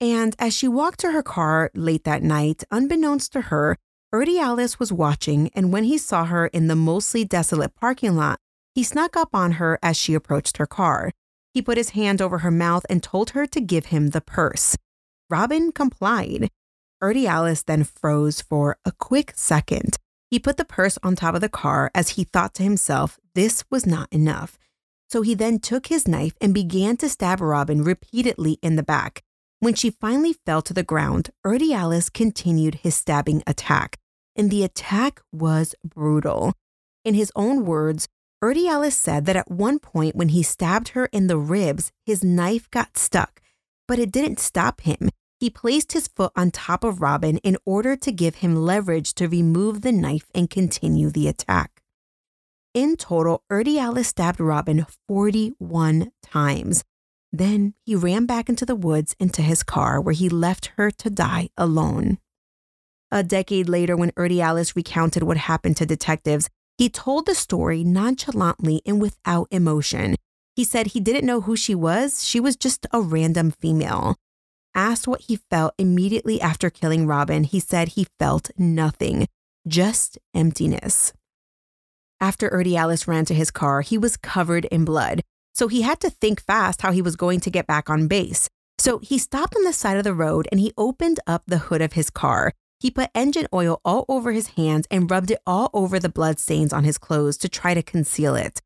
And 0.00 0.34
as 0.38 0.54
she 0.54 0.66
walked 0.66 1.00
to 1.00 1.12
her 1.12 1.22
car 1.22 1.70
late 1.74 2.04
that 2.04 2.22
night, 2.22 2.64
unbeknownst 2.70 3.32
to 3.34 3.42
her, 3.42 3.76
Urdiales 4.14 4.78
was 4.78 4.90
watching, 4.90 5.50
and 5.54 5.70
when 5.70 5.84
he 5.84 5.98
saw 5.98 6.24
her 6.24 6.46
in 6.46 6.68
the 6.68 6.74
mostly 6.74 7.24
desolate 7.24 7.74
parking 7.74 8.16
lot, 8.16 8.38
he 8.78 8.84
snuck 8.84 9.16
up 9.16 9.34
on 9.34 9.54
her 9.58 9.76
as 9.82 9.96
she 9.96 10.14
approached 10.14 10.58
her 10.58 10.66
car. 10.66 11.10
He 11.52 11.60
put 11.60 11.76
his 11.76 11.90
hand 11.98 12.22
over 12.22 12.38
her 12.38 12.50
mouth 12.52 12.86
and 12.88 13.02
told 13.02 13.30
her 13.30 13.44
to 13.44 13.60
give 13.60 13.86
him 13.86 14.10
the 14.10 14.20
purse. 14.20 14.76
Robin 15.28 15.72
complied. 15.72 16.48
Urdiales 17.02 17.64
then 17.64 17.82
froze 17.82 18.40
for 18.40 18.76
a 18.84 18.92
quick 18.92 19.32
second. 19.34 19.96
He 20.30 20.38
put 20.38 20.58
the 20.58 20.64
purse 20.64 20.96
on 21.02 21.16
top 21.16 21.34
of 21.34 21.40
the 21.40 21.48
car 21.48 21.90
as 21.92 22.10
he 22.10 22.22
thought 22.22 22.54
to 22.54 22.62
himself, 22.62 23.18
this 23.34 23.64
was 23.68 23.84
not 23.84 24.12
enough. 24.12 24.60
So 25.08 25.22
he 25.22 25.34
then 25.34 25.58
took 25.58 25.88
his 25.88 26.06
knife 26.06 26.36
and 26.40 26.54
began 26.54 26.96
to 26.98 27.08
stab 27.08 27.40
Robin 27.40 27.82
repeatedly 27.82 28.60
in 28.62 28.76
the 28.76 28.84
back. 28.84 29.24
When 29.58 29.74
she 29.74 29.90
finally 29.90 30.34
fell 30.46 30.62
to 30.62 30.72
the 30.72 30.84
ground, 30.84 31.30
Urdiales 31.44 32.12
continued 32.12 32.76
his 32.76 32.94
stabbing 32.94 33.42
attack, 33.44 33.98
and 34.36 34.52
the 34.52 34.62
attack 34.62 35.20
was 35.32 35.74
brutal. 35.84 36.52
In 37.04 37.14
his 37.14 37.32
own 37.34 37.64
words, 37.64 38.06
Urdiales 38.42 38.92
said 38.92 39.26
that 39.26 39.36
at 39.36 39.50
one 39.50 39.80
point 39.80 40.14
when 40.14 40.28
he 40.28 40.42
stabbed 40.44 40.90
her 40.90 41.06
in 41.06 41.26
the 41.26 41.38
ribs, 41.38 41.90
his 42.06 42.22
knife 42.22 42.70
got 42.70 42.96
stuck, 42.96 43.42
but 43.88 43.98
it 43.98 44.12
didn't 44.12 44.38
stop 44.38 44.82
him. 44.82 45.10
He 45.40 45.50
placed 45.50 45.92
his 45.92 46.08
foot 46.08 46.32
on 46.36 46.50
top 46.50 46.84
of 46.84 47.00
Robin 47.00 47.38
in 47.38 47.56
order 47.64 47.96
to 47.96 48.12
give 48.12 48.36
him 48.36 48.54
leverage 48.54 49.14
to 49.14 49.28
remove 49.28 49.82
the 49.82 49.92
knife 49.92 50.30
and 50.34 50.50
continue 50.50 51.10
the 51.10 51.26
attack. 51.26 51.82
In 52.74 52.96
total, 52.96 53.42
Urdiales 53.50 54.06
stabbed 54.06 54.40
Robin 54.40 54.86
41 55.08 56.12
times. 56.22 56.84
Then 57.32 57.74
he 57.84 57.96
ran 57.96 58.26
back 58.26 58.48
into 58.48 58.64
the 58.64 58.76
woods 58.76 59.16
into 59.18 59.42
his 59.42 59.62
car 59.62 60.00
where 60.00 60.14
he 60.14 60.28
left 60.28 60.72
her 60.76 60.90
to 60.92 61.10
die 61.10 61.50
alone. 61.56 62.18
A 63.10 63.22
decade 63.22 63.68
later, 63.68 63.96
when 63.96 64.12
Urdiales 64.12 64.76
recounted 64.76 65.22
what 65.22 65.38
happened 65.38 65.76
to 65.78 65.86
detectives, 65.86 66.48
he 66.78 66.88
told 66.88 67.26
the 67.26 67.34
story 67.34 67.82
nonchalantly 67.82 68.80
and 68.86 69.00
without 69.00 69.48
emotion. 69.50 70.14
He 70.54 70.64
said 70.64 70.88
he 70.88 71.00
didn't 71.00 71.26
know 71.26 71.42
who 71.42 71.56
she 71.56 71.74
was, 71.74 72.24
she 72.24 72.40
was 72.40 72.56
just 72.56 72.86
a 72.92 73.00
random 73.00 73.50
female. 73.50 74.16
Asked 74.74 75.08
what 75.08 75.22
he 75.22 75.36
felt 75.36 75.74
immediately 75.76 76.40
after 76.40 76.70
killing 76.70 77.06
Robin, 77.06 77.42
he 77.42 77.58
said 77.58 77.88
he 77.88 78.06
felt 78.18 78.50
nothing, 78.56 79.26
just 79.66 80.18
emptiness. 80.34 81.12
After 82.20 82.48
Urdiales 82.50 83.08
ran 83.08 83.24
to 83.26 83.34
his 83.34 83.50
car, 83.50 83.80
he 83.80 83.98
was 83.98 84.16
covered 84.16 84.64
in 84.66 84.84
blood, 84.84 85.22
so 85.54 85.66
he 85.66 85.82
had 85.82 86.00
to 86.00 86.10
think 86.10 86.40
fast 86.40 86.82
how 86.82 86.92
he 86.92 87.02
was 87.02 87.16
going 87.16 87.40
to 87.40 87.50
get 87.50 87.66
back 87.66 87.90
on 87.90 88.06
base. 88.06 88.48
So 88.78 88.98
he 88.98 89.18
stopped 89.18 89.56
on 89.56 89.64
the 89.64 89.72
side 89.72 89.96
of 89.96 90.04
the 90.04 90.14
road 90.14 90.46
and 90.52 90.60
he 90.60 90.72
opened 90.78 91.18
up 91.26 91.42
the 91.46 91.58
hood 91.58 91.82
of 91.82 91.94
his 91.94 92.10
car. 92.10 92.52
He 92.80 92.90
put 92.90 93.10
engine 93.14 93.48
oil 93.52 93.80
all 93.84 94.04
over 94.08 94.32
his 94.32 94.48
hands 94.48 94.86
and 94.90 95.10
rubbed 95.10 95.32
it 95.32 95.40
all 95.46 95.68
over 95.74 95.98
the 95.98 96.08
blood 96.08 96.38
stains 96.38 96.72
on 96.72 96.84
his 96.84 96.96
clothes 96.96 97.36
to 97.38 97.48
try 97.48 97.74
to 97.74 97.82
conceal 97.82 98.36
it. 98.36 98.60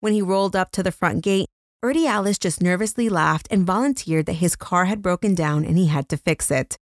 When 0.00 0.14
he 0.14 0.22
rolled 0.22 0.56
up 0.56 0.70
to 0.72 0.82
the 0.82 0.92
front 0.92 1.22
gate, 1.22 1.48
Urdiales 1.84 2.40
just 2.40 2.62
nervously 2.62 3.08
laughed 3.08 3.46
and 3.50 3.66
volunteered 3.66 4.26
that 4.26 4.34
his 4.34 4.56
car 4.56 4.86
had 4.86 5.02
broken 5.02 5.34
down 5.34 5.64
and 5.64 5.76
he 5.76 5.86
had 5.86 6.08
to 6.08 6.16
fix 6.16 6.50
it. 6.50 6.76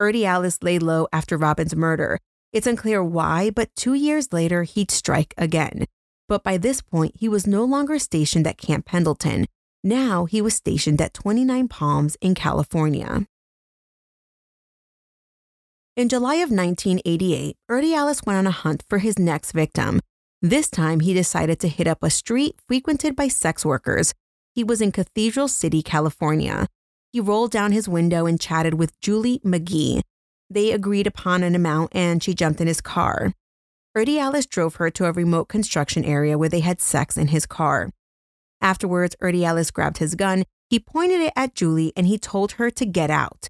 Urdiales 0.00 0.62
lay 0.62 0.78
low 0.78 1.08
after 1.12 1.36
Robin's 1.36 1.74
murder. 1.74 2.18
It's 2.52 2.66
unclear 2.66 3.02
why, 3.02 3.50
but 3.50 3.74
two 3.74 3.94
years 3.94 4.32
later, 4.32 4.62
he'd 4.62 4.90
strike 4.90 5.34
again. 5.36 5.86
But 6.28 6.44
by 6.44 6.58
this 6.58 6.82
point, 6.82 7.14
he 7.16 7.28
was 7.28 7.46
no 7.46 7.64
longer 7.64 7.98
stationed 7.98 8.46
at 8.46 8.58
Camp 8.58 8.84
Pendleton. 8.84 9.46
Now 9.82 10.26
he 10.26 10.42
was 10.42 10.54
stationed 10.54 11.00
at 11.00 11.14
29 11.14 11.68
Palms 11.68 12.16
in 12.20 12.34
California. 12.34 13.26
In 15.98 16.08
July 16.08 16.34
of 16.34 16.52
1988, 16.52 17.56
Urdiales 17.68 18.24
went 18.24 18.38
on 18.38 18.46
a 18.46 18.52
hunt 18.52 18.84
for 18.88 18.98
his 18.98 19.18
next 19.18 19.50
victim. 19.50 19.98
This 20.40 20.70
time, 20.70 21.00
he 21.00 21.12
decided 21.12 21.58
to 21.58 21.66
hit 21.66 21.88
up 21.88 22.04
a 22.04 22.08
street 22.08 22.54
frequented 22.68 23.16
by 23.16 23.26
sex 23.26 23.66
workers. 23.66 24.14
He 24.54 24.62
was 24.62 24.80
in 24.80 24.92
Cathedral 24.92 25.48
City, 25.48 25.82
California. 25.82 26.68
He 27.12 27.18
rolled 27.18 27.50
down 27.50 27.72
his 27.72 27.88
window 27.88 28.26
and 28.26 28.40
chatted 28.40 28.74
with 28.74 29.00
Julie 29.00 29.40
McGee. 29.44 30.02
They 30.48 30.70
agreed 30.70 31.08
upon 31.08 31.42
an 31.42 31.56
amount 31.56 31.90
and 31.96 32.22
she 32.22 32.32
jumped 32.32 32.60
in 32.60 32.68
his 32.68 32.80
car. 32.80 33.32
Urdiales 33.96 34.48
drove 34.48 34.76
her 34.76 34.90
to 34.90 35.06
a 35.06 35.12
remote 35.12 35.48
construction 35.48 36.04
area 36.04 36.38
where 36.38 36.48
they 36.48 36.60
had 36.60 36.80
sex 36.80 37.16
in 37.16 37.26
his 37.26 37.44
car. 37.44 37.90
Afterwards, 38.60 39.16
Urdiales 39.20 39.72
grabbed 39.72 39.98
his 39.98 40.14
gun, 40.14 40.44
he 40.70 40.78
pointed 40.78 41.20
it 41.22 41.32
at 41.34 41.56
Julie, 41.56 41.92
and 41.96 42.06
he 42.06 42.18
told 42.18 42.52
her 42.52 42.70
to 42.70 42.86
get 42.86 43.10
out. 43.10 43.48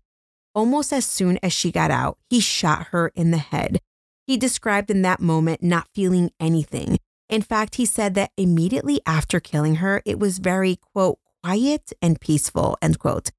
Almost 0.59 0.93
as 0.93 1.07
soon 1.07 1.39
as 1.41 1.53
she 1.53 1.71
got 1.71 1.93
out, 1.93 2.19
he 2.29 2.41
shot 2.41 2.89
her 2.89 3.13
in 3.15 3.31
the 3.31 3.39
head. 3.39 3.79
He 4.27 4.37
described 4.37 4.91
in 4.91 5.03
that 5.03 5.21
moment 5.21 5.63
not 5.63 5.87
feeling 5.95 6.33
anything. 6.41 6.99
In 7.29 7.43
fact, 7.43 7.77
he 7.77 7.87
said 7.87 8.17
that 8.17 8.33
immediately 8.37 9.01
after 9.07 9.39
killing 9.39 9.77
her, 9.77 10.03
it 10.05 10.19
was 10.19 10.39
very, 10.39 10.75
quote, 10.75 11.21
quiet 11.45 11.93
and 12.03 12.21
peaceful, 12.21 12.77
end 12.83 12.99
quote. 12.99 13.31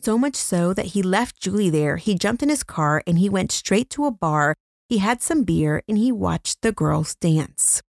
So 0.00 0.18
much 0.18 0.34
so 0.34 0.74
that 0.74 0.86
he 0.86 1.00
left 1.00 1.40
Julie 1.40 1.70
there, 1.70 1.96
he 1.96 2.16
jumped 2.16 2.42
in 2.42 2.48
his 2.48 2.64
car 2.64 3.04
and 3.06 3.20
he 3.20 3.28
went 3.28 3.52
straight 3.52 3.88
to 3.90 4.06
a 4.06 4.10
bar. 4.10 4.56
He 4.88 4.98
had 4.98 5.22
some 5.22 5.44
beer 5.44 5.84
and 5.86 5.96
he 5.96 6.10
watched 6.10 6.62
the 6.62 6.72
girls 6.72 7.14
dance. 7.14 7.82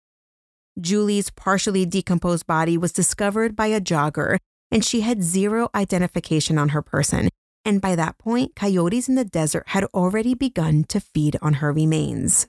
Julie's 0.78 1.30
partially 1.30 1.86
decomposed 1.86 2.46
body 2.46 2.78
was 2.78 2.92
discovered 2.92 3.56
by 3.56 3.68
a 3.68 3.80
jogger, 3.80 4.40
and 4.70 4.84
she 4.84 5.00
had 5.08 5.24
zero 5.24 5.70
identification 5.74 6.58
on 6.58 6.70
her 6.70 6.82
person. 6.82 7.30
And 7.68 7.82
by 7.82 7.98
that 7.98 8.18
point, 8.18 8.56
coyotes 8.56 9.10
in 9.10 9.16
the 9.16 9.26
desert 9.26 9.66
had 9.68 9.84
already 9.94 10.34
begun 10.34 10.86
to 10.86 11.02
feed 11.02 11.36
on 11.42 11.56
her 11.56 11.74
remains. 11.74 12.48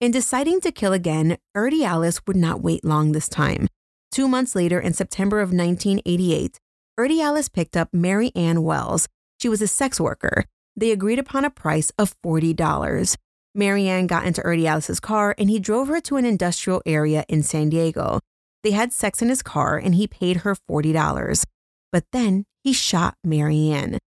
In 0.00 0.10
deciding 0.10 0.62
to 0.62 0.72
kill 0.72 0.94
again, 0.94 1.36
Urdiales 1.54 2.22
would 2.26 2.36
not 2.36 2.62
wait 2.62 2.86
long 2.86 3.12
this 3.12 3.28
time. 3.28 3.68
Two 4.10 4.28
months 4.28 4.54
later, 4.54 4.80
in 4.80 4.94
September 4.94 5.40
of 5.40 5.50
1988, 5.52 6.58
Urdiales 6.98 7.52
picked 7.52 7.76
up 7.76 7.90
Mary 7.92 8.32
Ann 8.34 8.62
Wells. 8.62 9.06
She 9.38 9.50
was 9.50 9.60
a 9.60 9.68
sex 9.68 10.00
worker. 10.00 10.46
They 10.74 10.90
agreed 10.90 11.18
upon 11.18 11.44
a 11.44 11.50
price 11.50 11.92
of 11.98 12.16
$40. 12.22 13.16
Mary 13.54 13.88
Ann 13.88 14.06
got 14.06 14.24
into 14.24 14.40
Urdiales' 14.40 15.02
car 15.02 15.34
and 15.36 15.50
he 15.50 15.60
drove 15.60 15.88
her 15.88 16.00
to 16.00 16.16
an 16.16 16.24
industrial 16.24 16.80
area 16.86 17.26
in 17.28 17.42
San 17.42 17.68
Diego. 17.68 18.20
They 18.62 18.70
had 18.70 18.90
sex 18.90 19.20
in 19.20 19.28
his 19.28 19.42
car 19.42 19.76
and 19.76 19.96
he 19.96 20.06
paid 20.06 20.38
her 20.38 20.56
$40. 20.56 21.44
But 21.92 22.04
then 22.12 22.46
he 22.62 22.72
shot 22.72 23.16
Mary 23.24 23.70
Ann. 23.70 23.98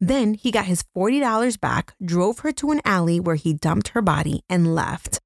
Then 0.00 0.34
he 0.34 0.50
got 0.50 0.66
his 0.66 0.84
$40 0.96 1.60
back, 1.60 1.94
drove 2.02 2.40
her 2.40 2.52
to 2.52 2.70
an 2.70 2.80
alley 2.84 3.18
where 3.18 3.36
he 3.36 3.52
dumped 3.52 3.88
her 3.88 4.02
body 4.02 4.42
and 4.48 4.74
left. 4.74 5.18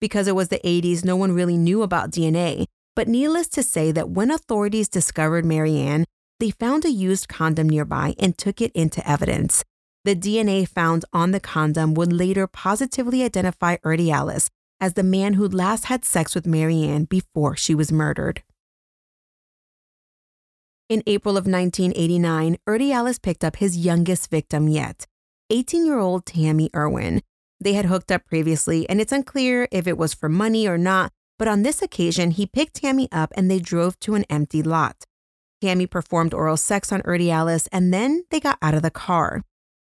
Because 0.00 0.28
it 0.28 0.34
was 0.34 0.48
the 0.48 0.60
80s, 0.64 1.04
no 1.04 1.16
one 1.16 1.32
really 1.32 1.56
knew 1.56 1.82
about 1.82 2.10
DNA. 2.10 2.66
But 2.94 3.08
needless 3.08 3.48
to 3.48 3.62
say 3.62 3.92
that 3.92 4.10
when 4.10 4.30
authorities 4.30 4.88
discovered 4.88 5.44
Mary 5.44 5.76
Ann, 5.78 6.04
they 6.40 6.50
found 6.50 6.84
a 6.84 6.90
used 6.90 7.28
condom 7.28 7.68
nearby 7.68 8.14
and 8.18 8.38
took 8.38 8.60
it 8.60 8.72
into 8.72 9.08
evidence. 9.08 9.64
The 10.04 10.14
DNA 10.14 10.66
found 10.66 11.04
on 11.12 11.32
the 11.32 11.40
condom 11.40 11.94
would 11.94 12.12
later 12.12 12.46
positively 12.46 13.22
identify 13.22 13.76
Urdiales 13.78 14.48
as 14.80 14.94
the 14.94 15.02
man 15.02 15.34
who 15.34 15.48
last 15.48 15.86
had 15.86 16.04
sex 16.04 16.34
with 16.34 16.46
Mary 16.46 16.82
Ann 16.84 17.04
before 17.04 17.56
she 17.56 17.74
was 17.74 17.90
murdered. 17.90 18.42
In 20.88 21.02
April 21.06 21.36
of 21.36 21.46
1989, 21.46 22.56
Urdiales 22.66 23.20
picked 23.20 23.44
up 23.44 23.56
his 23.56 23.76
youngest 23.76 24.30
victim 24.30 24.68
yet, 24.68 25.06
18 25.50 25.84
year 25.84 25.98
old 25.98 26.24
Tammy 26.24 26.70
Irwin. 26.74 27.20
They 27.60 27.74
had 27.74 27.84
hooked 27.84 28.10
up 28.10 28.24
previously, 28.24 28.88
and 28.88 28.98
it's 28.98 29.12
unclear 29.12 29.68
if 29.70 29.86
it 29.86 29.98
was 29.98 30.14
for 30.14 30.30
money 30.30 30.66
or 30.66 30.78
not, 30.78 31.12
but 31.38 31.46
on 31.46 31.62
this 31.62 31.82
occasion, 31.82 32.30
he 32.30 32.46
picked 32.46 32.76
Tammy 32.76 33.06
up 33.12 33.34
and 33.36 33.50
they 33.50 33.58
drove 33.58 34.00
to 34.00 34.14
an 34.14 34.24
empty 34.30 34.62
lot. 34.62 35.04
Tammy 35.60 35.86
performed 35.86 36.32
oral 36.32 36.56
sex 36.56 36.90
on 36.90 37.02
Urdiales, 37.02 37.68
and 37.70 37.92
then 37.92 38.24
they 38.30 38.40
got 38.40 38.56
out 38.62 38.72
of 38.72 38.80
the 38.80 38.90
car. 38.90 39.42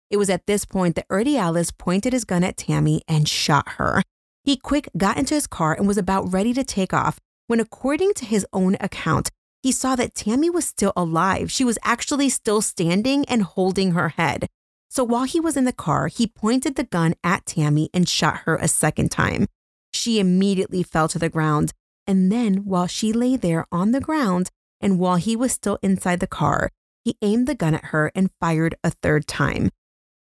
It 0.09 0.15
was 0.15 0.29
at 0.29 0.47
this 0.47 0.63
point 0.63 0.95
that 0.95 1.09
Urdiales 1.09 1.77
pointed 1.77 2.13
his 2.13 2.23
gun 2.23 2.45
at 2.45 2.55
Tammy 2.55 3.01
and 3.05 3.27
shot 3.27 3.67
her. 3.71 4.01
He 4.45 4.55
quick 4.55 4.87
got 4.95 5.17
into 5.17 5.33
his 5.33 5.47
car 5.47 5.73
and 5.73 5.89
was 5.89 5.97
about 5.97 6.31
ready 6.31 6.53
to 6.53 6.63
take 6.63 6.93
off 6.93 7.19
when, 7.47 7.59
according 7.59 8.13
to 8.13 8.25
his 8.25 8.45
own 8.53 8.77
account, 8.79 9.29
he 9.65 9.71
saw 9.71 9.95
that 9.95 10.13
Tammy 10.13 10.51
was 10.51 10.65
still 10.65 10.93
alive. 10.95 11.51
She 11.51 11.65
was 11.65 11.79
actually 11.81 12.29
still 12.29 12.61
standing 12.61 13.25
and 13.25 13.41
holding 13.41 13.93
her 13.93 14.09
head. 14.09 14.45
So 14.89 15.03
while 15.03 15.23
he 15.23 15.39
was 15.39 15.57
in 15.57 15.65
the 15.65 15.73
car, 15.73 16.05
he 16.05 16.27
pointed 16.27 16.75
the 16.75 16.83
gun 16.83 17.15
at 17.23 17.47
Tammy 17.47 17.89
and 17.91 18.07
shot 18.07 18.41
her 18.45 18.57
a 18.57 18.67
second 18.67 19.09
time. 19.09 19.47
She 19.91 20.19
immediately 20.19 20.83
fell 20.83 21.07
to 21.07 21.17
the 21.17 21.29
ground. 21.29 21.73
And 22.05 22.31
then, 22.31 22.57
while 22.65 22.85
she 22.85 23.11
lay 23.11 23.37
there 23.37 23.65
on 23.71 23.91
the 23.91 23.99
ground, 23.99 24.51
and 24.79 24.99
while 24.99 25.15
he 25.15 25.35
was 25.35 25.51
still 25.51 25.79
inside 25.81 26.19
the 26.19 26.27
car, 26.27 26.69
he 27.03 27.17
aimed 27.23 27.47
the 27.47 27.55
gun 27.55 27.73
at 27.73 27.85
her 27.85 28.11
and 28.13 28.29
fired 28.39 28.75
a 28.83 28.91
third 28.91 29.25
time 29.27 29.71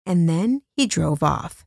and 0.05 0.27
then 0.27 0.61
he 0.75 0.85
drove 0.85 1.23
off. 1.23 1.65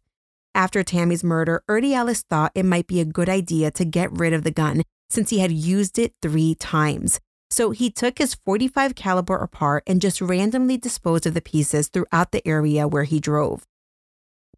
After 0.54 0.82
Tammy's 0.82 1.24
murder, 1.24 1.62
Urdiales 1.68 2.24
thought 2.28 2.52
it 2.54 2.64
might 2.64 2.86
be 2.86 3.00
a 3.00 3.04
good 3.04 3.28
idea 3.28 3.70
to 3.72 3.84
get 3.84 4.10
rid 4.12 4.32
of 4.32 4.42
the 4.42 4.50
gun 4.50 4.82
since 5.10 5.30
he 5.30 5.38
had 5.38 5.52
used 5.52 5.98
it 5.98 6.14
three 6.22 6.54
times. 6.54 7.20
So 7.50 7.70
he 7.70 7.90
took 7.90 8.18
his 8.18 8.34
45 8.34 8.94
caliber 8.94 9.36
apart 9.36 9.84
and 9.86 10.00
just 10.00 10.20
randomly 10.20 10.76
disposed 10.76 11.26
of 11.26 11.34
the 11.34 11.40
pieces 11.40 11.88
throughout 11.88 12.32
the 12.32 12.46
area 12.46 12.88
where 12.88 13.04
he 13.04 13.20
drove. 13.20 13.64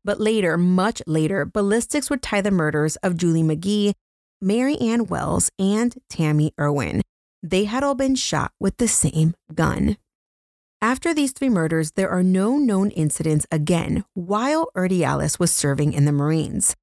But 0.05 0.21
later, 0.21 0.57
much 0.57 1.03
later, 1.07 1.45
ballistics 1.45 2.09
would 2.09 2.23
tie 2.23 2.41
the 2.41 2.51
murders 2.51 2.97
of 2.97 3.17
Julie 3.17 3.43
McGee, 3.43 3.93
Mary 4.41 4.77
Ann 4.79 5.07
Wells, 5.07 5.51
and 5.59 5.97
Tammy 6.09 6.53
Irwin. 6.59 7.03
They 7.43 7.65
had 7.65 7.83
all 7.83 7.95
been 7.95 8.15
shot 8.15 8.53
with 8.59 8.79
the 8.79 8.89
same 8.89 9.35
gun. 9.55 9.97
After 10.81 11.13
these 11.13 11.33
three 11.33 11.49
murders, 11.49 11.93
there 11.93 12.09
are 12.09 12.23
no 12.23 12.57
known 12.57 12.91
incidents 12.93 13.47
again 13.51 14.05
while 14.15 14.71
Urdiales 14.77 15.39
was 15.39 15.51
serving 15.51 15.93
in 15.93 16.05
the 16.05 16.13
Marines. 16.13 16.77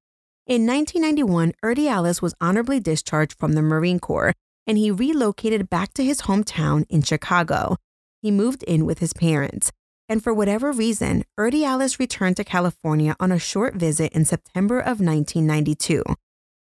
In 0.46 0.66
1991, 0.66 1.54
Urdiales 1.64 2.22
was 2.22 2.34
honorably 2.40 2.78
discharged 2.78 3.38
from 3.38 3.54
the 3.54 3.62
Marine 3.62 3.98
Corps 3.98 4.34
and 4.66 4.76
he 4.76 4.90
relocated 4.90 5.70
back 5.70 5.94
to 5.94 6.04
his 6.04 6.22
hometown 6.22 6.84
in 6.88 7.02
Chicago. 7.02 7.76
He 8.22 8.30
moved 8.30 8.62
in 8.64 8.84
with 8.84 8.98
his 8.98 9.12
parents. 9.12 9.70
And 10.08 10.22
for 10.22 10.32
whatever 10.32 10.72
reason, 10.72 11.24
Urdiales 11.38 11.98
returned 11.98 12.36
to 12.36 12.44
California 12.44 13.16
on 13.18 13.32
a 13.32 13.38
short 13.38 13.74
visit 13.74 14.12
in 14.12 14.24
September 14.24 14.78
of 14.78 15.00
1992. 15.00 16.02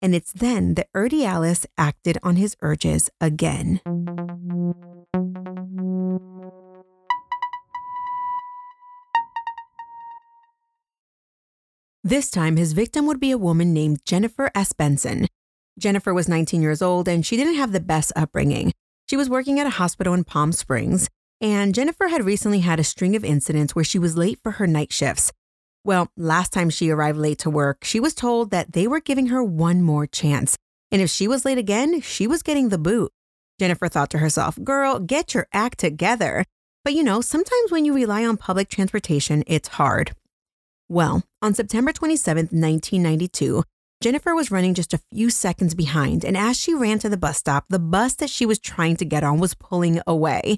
And 0.00 0.14
it's 0.14 0.32
then 0.32 0.74
that 0.74 0.92
Urdiales 0.94 1.64
acted 1.78 2.18
on 2.22 2.36
his 2.36 2.56
urges 2.60 3.10
again. 3.20 3.80
This 12.04 12.30
time, 12.30 12.56
his 12.56 12.72
victim 12.72 13.06
would 13.06 13.20
be 13.20 13.30
a 13.30 13.38
woman 13.38 13.72
named 13.72 14.04
Jennifer 14.04 14.50
Asbenson. 14.56 15.28
Jennifer 15.78 16.12
was 16.12 16.28
19 16.28 16.62
years 16.62 16.82
old 16.82 17.08
and 17.08 17.24
she 17.24 17.36
didn't 17.36 17.54
have 17.54 17.72
the 17.72 17.80
best 17.80 18.12
upbringing. 18.14 18.72
She 19.08 19.16
was 19.16 19.28
working 19.28 19.58
at 19.58 19.66
a 19.66 19.70
hospital 19.70 20.14
in 20.14 20.24
Palm 20.24 20.52
Springs, 20.52 21.08
and 21.40 21.74
Jennifer 21.74 22.08
had 22.08 22.24
recently 22.24 22.60
had 22.60 22.78
a 22.78 22.84
string 22.84 23.16
of 23.16 23.24
incidents 23.24 23.74
where 23.74 23.84
she 23.84 23.98
was 23.98 24.16
late 24.16 24.38
for 24.42 24.52
her 24.52 24.66
night 24.66 24.92
shifts. 24.92 25.32
Well, 25.84 26.08
last 26.16 26.52
time 26.52 26.70
she 26.70 26.90
arrived 26.90 27.18
late 27.18 27.38
to 27.40 27.50
work, 27.50 27.84
she 27.84 27.98
was 27.98 28.14
told 28.14 28.50
that 28.50 28.72
they 28.72 28.86
were 28.86 29.00
giving 29.00 29.26
her 29.26 29.42
one 29.42 29.82
more 29.82 30.06
chance. 30.06 30.56
And 30.92 31.02
if 31.02 31.10
she 31.10 31.26
was 31.26 31.44
late 31.44 31.58
again, 31.58 32.00
she 32.00 32.26
was 32.26 32.42
getting 32.42 32.68
the 32.68 32.78
boot. 32.78 33.12
Jennifer 33.58 33.88
thought 33.88 34.10
to 34.10 34.18
herself, 34.18 34.58
girl, 34.62 34.98
get 34.98 35.34
your 35.34 35.48
act 35.52 35.78
together. 35.78 36.44
But 36.84 36.94
you 36.94 37.02
know, 37.02 37.20
sometimes 37.20 37.70
when 37.70 37.84
you 37.84 37.94
rely 37.94 38.24
on 38.24 38.36
public 38.36 38.68
transportation, 38.68 39.42
it's 39.46 39.68
hard. 39.68 40.14
Well, 40.88 41.22
on 41.40 41.54
September 41.54 41.92
27, 41.92 42.48
1992, 42.50 43.64
Jennifer 44.02 44.34
was 44.34 44.50
running 44.50 44.74
just 44.74 44.92
a 44.92 45.00
few 45.12 45.30
seconds 45.30 45.76
behind, 45.76 46.24
and 46.24 46.36
as 46.36 46.58
she 46.58 46.74
ran 46.74 46.98
to 46.98 47.08
the 47.08 47.16
bus 47.16 47.38
stop, 47.38 47.66
the 47.68 47.78
bus 47.78 48.14
that 48.16 48.30
she 48.30 48.44
was 48.44 48.58
trying 48.58 48.96
to 48.96 49.04
get 49.04 49.22
on 49.22 49.38
was 49.38 49.54
pulling 49.54 50.00
away. 50.08 50.56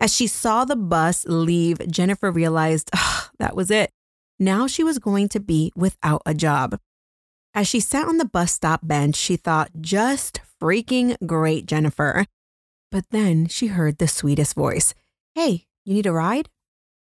As 0.00 0.14
she 0.14 0.28
saw 0.28 0.64
the 0.64 0.76
bus 0.76 1.24
leave, 1.26 1.80
Jennifer 1.90 2.30
realized 2.30 2.90
oh, 2.94 3.30
that 3.40 3.56
was 3.56 3.68
it. 3.72 3.90
Now 4.38 4.68
she 4.68 4.84
was 4.84 5.00
going 5.00 5.28
to 5.30 5.40
be 5.40 5.72
without 5.74 6.22
a 6.24 6.34
job. 6.34 6.78
As 7.52 7.66
she 7.66 7.80
sat 7.80 8.06
on 8.06 8.18
the 8.18 8.24
bus 8.24 8.52
stop 8.52 8.86
bench, 8.86 9.16
she 9.16 9.34
thought, 9.34 9.72
just 9.80 10.40
freaking 10.62 11.16
great, 11.26 11.66
Jennifer. 11.66 12.26
But 12.92 13.06
then 13.10 13.48
she 13.48 13.66
heard 13.66 13.98
the 13.98 14.06
sweetest 14.06 14.54
voice 14.54 14.94
Hey, 15.34 15.66
you 15.84 15.94
need 15.94 16.06
a 16.06 16.12
ride? 16.12 16.48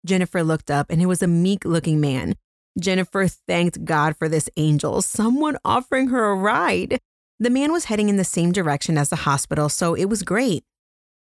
Jennifer 0.06 0.42
looked 0.42 0.70
up 0.70 0.86
and 0.88 1.02
it 1.02 1.06
was 1.06 1.22
a 1.22 1.26
meek 1.26 1.66
looking 1.66 2.00
man. 2.00 2.36
Jennifer 2.78 3.28
thanked 3.28 3.84
God 3.84 4.16
for 4.16 4.28
this 4.28 4.48
angel, 4.56 5.02
someone 5.02 5.56
offering 5.64 6.08
her 6.08 6.30
a 6.30 6.34
ride. 6.34 7.00
The 7.38 7.50
man 7.50 7.72
was 7.72 7.86
heading 7.86 8.08
in 8.08 8.16
the 8.16 8.24
same 8.24 8.52
direction 8.52 8.98
as 8.98 9.10
the 9.10 9.16
hospital, 9.16 9.68
so 9.68 9.94
it 9.94 10.06
was 10.06 10.22
great. 10.22 10.64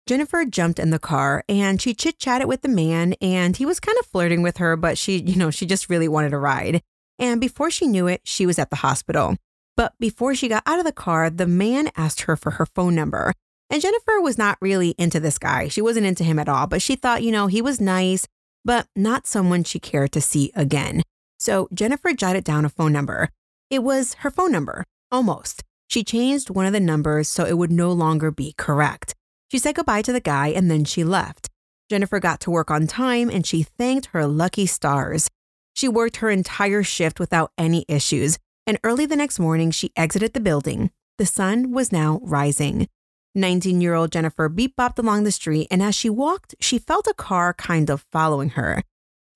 Jennifer 0.07 0.43
jumped 0.45 0.79
in 0.79 0.89
the 0.89 0.99
car 0.99 1.43
and 1.47 1.81
she 1.81 1.93
chit 1.93 2.17
chatted 2.17 2.47
with 2.47 2.61
the 2.61 2.67
man, 2.67 3.13
and 3.21 3.57
he 3.57 3.65
was 3.65 3.79
kind 3.79 3.97
of 3.99 4.05
flirting 4.05 4.41
with 4.41 4.57
her, 4.57 4.75
but 4.75 4.97
she, 4.97 5.17
you 5.17 5.35
know, 5.35 5.51
she 5.51 5.65
just 5.65 5.89
really 5.89 6.07
wanted 6.07 6.33
a 6.33 6.37
ride. 6.37 6.81
And 7.19 7.39
before 7.41 7.69
she 7.69 7.85
knew 7.85 8.07
it, 8.07 8.21
she 8.23 8.45
was 8.45 8.57
at 8.57 8.69
the 8.69 8.77
hospital. 8.77 9.35
But 9.75 9.93
before 9.99 10.35
she 10.35 10.47
got 10.47 10.63
out 10.65 10.79
of 10.79 10.85
the 10.85 10.91
car, 10.91 11.29
the 11.29 11.47
man 11.47 11.91
asked 11.95 12.21
her 12.21 12.35
for 12.35 12.51
her 12.51 12.65
phone 12.65 12.95
number. 12.95 13.33
And 13.69 13.81
Jennifer 13.81 14.19
was 14.19 14.37
not 14.37 14.57
really 14.61 14.95
into 14.97 15.19
this 15.19 15.37
guy. 15.37 15.67
She 15.67 15.81
wasn't 15.81 16.07
into 16.07 16.23
him 16.23 16.39
at 16.39 16.49
all, 16.49 16.65
but 16.65 16.81
she 16.81 16.95
thought, 16.95 17.21
you 17.23 17.31
know, 17.31 17.47
he 17.47 17.61
was 17.61 17.79
nice, 17.79 18.27
but 18.65 18.87
not 18.95 19.27
someone 19.27 19.63
she 19.63 19.79
cared 19.79 20.11
to 20.13 20.21
see 20.21 20.51
again. 20.55 21.03
So 21.39 21.69
Jennifer 21.73 22.13
jotted 22.13 22.43
down 22.43 22.65
a 22.65 22.69
phone 22.69 22.91
number. 22.91 23.29
It 23.69 23.81
was 23.83 24.15
her 24.15 24.29
phone 24.29 24.51
number, 24.51 24.83
almost. 25.11 25.63
She 25.87 26.03
changed 26.03 26.49
one 26.49 26.65
of 26.65 26.73
the 26.73 26.79
numbers 26.79 27.27
so 27.29 27.45
it 27.45 27.57
would 27.57 27.71
no 27.71 27.91
longer 27.91 28.29
be 28.29 28.53
correct. 28.57 29.15
She 29.49 29.57
said 29.57 29.75
goodbye 29.75 30.03
to 30.03 30.11
the 30.11 30.19
guy 30.19 30.49
and 30.49 30.69
then 30.69 30.83
she 30.83 31.03
left. 31.03 31.49
Jennifer 31.89 32.19
got 32.19 32.39
to 32.41 32.51
work 32.51 32.69
on 32.69 32.85
time 32.85 33.29
and 33.29 33.45
she 33.45 33.63
thanked 33.63 34.07
her 34.07 34.27
lucky 34.27 34.65
stars. 34.65 35.29
She 35.73 35.87
worked 35.87 36.17
her 36.17 36.29
entire 36.29 36.83
shift 36.83 37.19
without 37.19 37.51
any 37.57 37.85
issues, 37.87 38.37
and 38.67 38.77
early 38.83 39.05
the 39.05 39.15
next 39.15 39.39
morning 39.39 39.71
she 39.71 39.91
exited 39.95 40.33
the 40.33 40.39
building. 40.39 40.91
The 41.17 41.25
sun 41.25 41.71
was 41.71 41.91
now 41.91 42.19
rising. 42.21 42.87
19 43.33 43.79
year 43.79 43.93
old 43.93 44.11
Jennifer 44.11 44.49
beep 44.49 44.75
bopped 44.75 44.99
along 44.99 45.23
the 45.23 45.31
street, 45.31 45.67
and 45.71 45.81
as 45.81 45.95
she 45.95 46.09
walked, 46.09 46.53
she 46.59 46.79
felt 46.79 47.07
a 47.07 47.13
car 47.13 47.53
kind 47.53 47.89
of 47.89 48.01
following 48.11 48.49
her. 48.49 48.83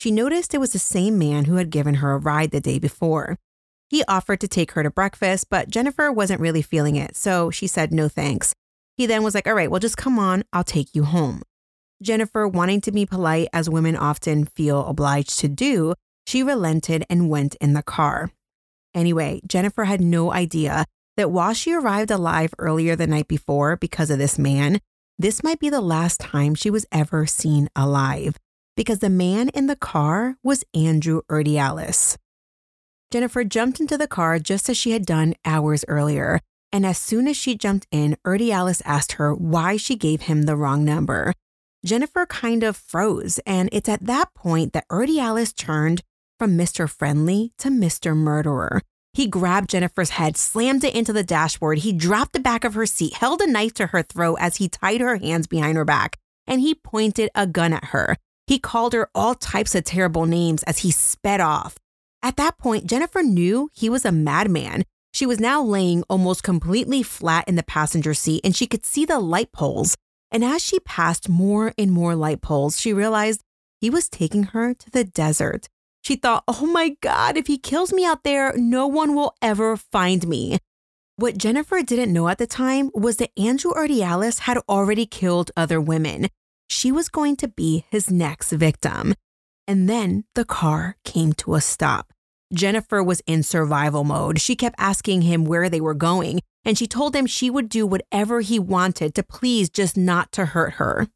She 0.03 0.11
noticed 0.11 0.53
it 0.53 0.57
was 0.57 0.73
the 0.73 0.79
same 0.79 1.17
man 1.17 1.45
who 1.45 1.55
had 1.55 1.69
given 1.69 1.95
her 1.95 2.11
a 2.11 2.17
ride 2.17 2.51
the 2.51 2.59
day 2.59 2.77
before. 2.77 3.37
He 3.89 4.03
offered 4.03 4.41
to 4.41 4.49
take 4.49 4.73
her 4.73 4.83
to 4.83 4.91
breakfast, 4.91 5.49
but 5.49 5.69
Jennifer 5.69 6.11
wasn't 6.11 6.41
really 6.41 6.61
feeling 6.61 6.97
it, 6.97 7.15
so 7.15 7.49
she 7.49 7.67
said 7.67 7.93
no 7.93 8.09
thanks. 8.09 8.53
He 8.97 9.05
then 9.05 9.23
was 9.23 9.33
like, 9.33 9.47
All 9.47 9.53
right, 9.53 9.71
well, 9.71 9.79
just 9.79 9.95
come 9.95 10.19
on, 10.19 10.43
I'll 10.51 10.65
take 10.65 10.93
you 10.93 11.05
home. 11.05 11.41
Jennifer, 12.01 12.45
wanting 12.45 12.81
to 12.81 12.91
be 12.91 13.05
polite 13.05 13.47
as 13.53 13.69
women 13.69 13.95
often 13.95 14.43
feel 14.43 14.85
obliged 14.87 15.39
to 15.39 15.47
do, 15.47 15.93
she 16.27 16.43
relented 16.43 17.05
and 17.09 17.29
went 17.29 17.55
in 17.61 17.71
the 17.71 17.81
car. 17.81 18.29
Anyway, 18.93 19.39
Jennifer 19.47 19.85
had 19.85 20.01
no 20.01 20.33
idea 20.33 20.83
that 21.15 21.31
while 21.31 21.53
she 21.53 21.71
arrived 21.71 22.11
alive 22.11 22.53
earlier 22.59 22.97
the 22.97 23.07
night 23.07 23.29
before 23.29 23.77
because 23.77 24.09
of 24.09 24.17
this 24.19 24.37
man, 24.37 24.81
this 25.17 25.43
might 25.43 25.61
be 25.61 25.69
the 25.69 25.79
last 25.79 26.19
time 26.19 26.55
she 26.55 26.69
was 26.69 26.85
ever 26.91 27.25
seen 27.25 27.69
alive 27.73 28.35
because 28.75 28.99
the 28.99 29.09
man 29.09 29.49
in 29.49 29.67
the 29.67 29.75
car 29.75 30.37
was 30.43 30.63
Andrew 30.73 31.21
Urdiales. 31.29 32.17
Jennifer 33.11 33.43
jumped 33.43 33.79
into 33.79 33.97
the 33.97 34.07
car 34.07 34.39
just 34.39 34.69
as 34.69 34.77
she 34.77 34.91
had 34.91 35.05
done 35.05 35.35
hours 35.45 35.85
earlier, 35.87 36.39
and 36.71 36.85
as 36.85 36.97
soon 36.97 37.27
as 37.27 37.37
she 37.37 37.55
jumped 37.55 37.85
in, 37.91 38.17
Urdiales 38.25 38.81
asked 38.85 39.13
her 39.13 39.33
why 39.33 39.77
she 39.77 39.95
gave 39.95 40.21
him 40.21 40.43
the 40.43 40.55
wrong 40.55 40.83
number. 40.83 41.33
Jennifer 41.85 42.25
kind 42.25 42.63
of 42.63 42.75
froze, 42.75 43.39
and 43.45 43.69
it's 43.71 43.89
at 43.89 44.05
that 44.05 44.33
point 44.33 44.73
that 44.73 44.87
Urdiales 44.89 45.55
turned 45.55 46.01
from 46.39 46.57
Mr. 46.57 46.89
Friendly 46.89 47.51
to 47.59 47.69
Mr. 47.69 48.15
Murderer. 48.15 48.81
He 49.13 49.27
grabbed 49.27 49.69
Jennifer's 49.69 50.11
head, 50.11 50.35
slammed 50.35 50.83
it 50.83 50.95
into 50.95 51.13
the 51.13 51.23
dashboard. 51.23 51.79
He 51.79 51.93
dropped 51.93 52.33
the 52.33 52.39
back 52.39 52.63
of 52.63 52.73
her 52.73 52.87
seat, 52.87 53.13
held 53.13 53.41
a 53.41 53.47
knife 53.47 53.75
to 53.75 53.87
her 53.87 54.01
throat 54.01 54.37
as 54.39 54.55
he 54.55 54.67
tied 54.67 55.01
her 55.01 55.17
hands 55.17 55.45
behind 55.45 55.77
her 55.77 55.85
back, 55.85 56.17
and 56.47 56.61
he 56.61 56.73
pointed 56.73 57.29
a 57.35 57.45
gun 57.45 57.73
at 57.73 57.85
her. 57.85 58.17
He 58.47 58.59
called 58.59 58.93
her 58.93 59.09
all 59.15 59.35
types 59.35 59.75
of 59.75 59.83
terrible 59.83 60.25
names 60.25 60.63
as 60.63 60.79
he 60.79 60.91
sped 60.91 61.41
off. 61.41 61.77
At 62.21 62.37
that 62.37 62.57
point, 62.57 62.87
Jennifer 62.87 63.21
knew 63.23 63.69
he 63.73 63.89
was 63.89 64.05
a 64.05 64.11
madman 64.11 64.83
she 65.13 65.27
was 65.27 65.39
now 65.39 65.61
laying 65.61 66.03
almost 66.09 66.41
completely 66.41 67.03
flat 67.03 67.47
in 67.47 67.55
the 67.55 67.63
passenger 67.63 68.15
seat 68.15 68.41
and 68.43 68.55
she 68.55 68.65
could 68.65 68.83
see 68.83 69.05
the 69.05 69.19
light 69.19 69.51
poles. 69.51 69.95
And 70.31 70.43
as 70.43 70.63
she 70.63 70.79
passed 70.79 71.29
more 71.29 71.71
and 71.77 71.91
more 71.91 72.15
light 72.15 72.41
poles, 72.41 72.79
she 72.79 72.91
realized 72.91 73.43
he 73.79 73.91
was 73.91 74.09
taking 74.09 74.43
her 74.43 74.73
to 74.73 74.89
the 74.89 75.03
desert. 75.03 75.69
She 76.01 76.15
thought, 76.15 76.43
oh 76.47 76.65
my 76.65 76.97
God, 77.01 77.37
if 77.37 77.45
he 77.45 77.59
kills 77.59 77.93
me 77.93 78.03
out 78.03 78.23
there, 78.23 78.53
no 78.57 78.87
one 78.87 79.13
will 79.13 79.35
ever 79.39 79.77
find 79.77 80.27
me. 80.27 80.57
What 81.15 81.37
Jennifer 81.37 81.83
didn't 81.83 82.11
know 82.11 82.27
at 82.27 82.39
the 82.39 82.47
time 82.47 82.89
was 82.95 83.17
that 83.17 83.37
Andrew 83.37 83.71
Urdiales 83.71 84.39
had 84.39 84.57
already 84.67 85.05
killed 85.05 85.51
other 85.55 85.79
women. 85.79 86.27
She 86.69 86.91
was 86.91 87.09
going 87.09 87.35
to 87.37 87.47
be 87.47 87.85
his 87.89 88.09
next 88.09 88.51
victim. 88.51 89.15
And 89.67 89.89
then 89.89 90.25
the 90.35 90.45
car 90.45 90.97
came 91.05 91.33
to 91.33 91.55
a 91.55 91.61
stop. 91.61 92.13
Jennifer 92.53 93.01
was 93.01 93.21
in 93.25 93.41
survival 93.43 94.03
mode. 94.03 94.39
She 94.39 94.55
kept 94.55 94.75
asking 94.77 95.23
him 95.23 95.45
where 95.45 95.69
they 95.69 95.81
were 95.81 95.93
going, 95.93 96.41
and 96.63 96.77
she 96.77 96.87
told 96.87 97.15
him 97.15 97.25
she 97.25 97.49
would 97.49 97.69
do 97.69 97.87
whatever 97.87 98.41
he 98.41 98.59
wanted 98.59 99.15
to 99.15 99.23
please 99.23 99.69
just 99.69 99.97
not 99.97 100.31
to 100.33 100.47
hurt 100.47 100.73
her. 100.73 101.07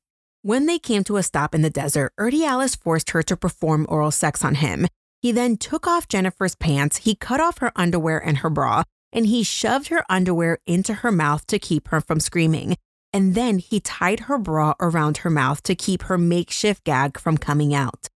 When 0.42 0.66
they 0.66 0.80
came 0.80 1.04
to 1.06 1.18
a 1.18 1.24
stop 1.24 1.54
in 1.54 1.62
the 1.62 1.70
desert, 1.70 2.14
Urdiales 2.20 2.78
forced 2.78 3.12
her 3.12 3.22
to 3.24 3.38
perform 3.38 3.86
oral 3.90 4.12
sex 4.12 4.44
on 4.44 4.56
him. 4.56 4.88
He 5.22 5.32
then 5.32 5.58
took 5.58 5.86
off 5.86 6.08
Jennifer's 6.08 6.56
pants, 6.56 6.98
he 6.98 7.16
cut 7.16 7.40
off 7.40 7.58
her 7.58 7.72
underwear 7.76 8.18
and 8.18 8.38
her 8.38 8.50
bra, 8.50 8.84
and 9.12 9.26
he 9.26 9.44
shoved 9.44 9.90
her 9.90 10.04
underwear 10.10 10.60
into 10.66 10.94
her 10.96 11.12
mouth 11.12 11.46
to 11.48 11.60
keep 11.60 11.90
her 11.90 12.02
from 12.02 12.20
screaming. 12.20 12.78
And 13.17 13.34
then 13.34 13.58
he 13.58 13.80
tied 13.80 14.19
her 14.30 14.38
bra 14.38 14.75
around 14.80 15.17
her 15.17 15.32
mouth 15.32 15.63
to 15.63 15.73
keep 15.73 16.03
her 16.03 16.19
makeshift 16.19 16.84
gag 16.84 17.19
from 17.19 17.39
coming 17.39 17.73
out. 17.73 18.10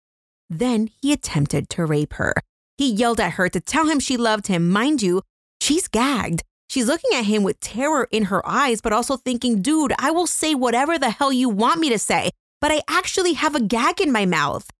Then 0.48 0.90
he 1.02 1.12
attempted 1.12 1.68
to 1.70 1.84
rape 1.84 2.12
her. 2.12 2.34
He 2.78 2.88
yelled 2.88 3.18
at 3.18 3.32
her 3.32 3.48
to 3.48 3.60
tell 3.60 3.88
him 3.88 3.98
she 3.98 4.16
loved 4.16 4.46
him. 4.46 4.70
Mind 4.70 5.02
you, 5.02 5.22
she's 5.60 5.88
gagged. 5.88 6.44
She's 6.70 6.86
looking 6.86 7.10
at 7.14 7.24
him 7.24 7.42
with 7.42 7.58
terror 7.58 8.06
in 8.12 8.26
her 8.26 8.48
eyes, 8.48 8.80
but 8.80 8.92
also 8.92 9.16
thinking, 9.16 9.60
dude, 9.60 9.92
I 9.98 10.12
will 10.12 10.28
say 10.28 10.54
whatever 10.54 10.96
the 11.00 11.10
hell 11.10 11.32
you 11.32 11.48
want 11.48 11.80
me 11.80 11.88
to 11.88 11.98
say, 11.98 12.30
but 12.60 12.70
I 12.70 12.82
actually 12.86 13.32
have 13.32 13.56
a 13.56 13.60
gag 13.60 14.00
in 14.00 14.12
my 14.12 14.24
mouth. 14.24 14.70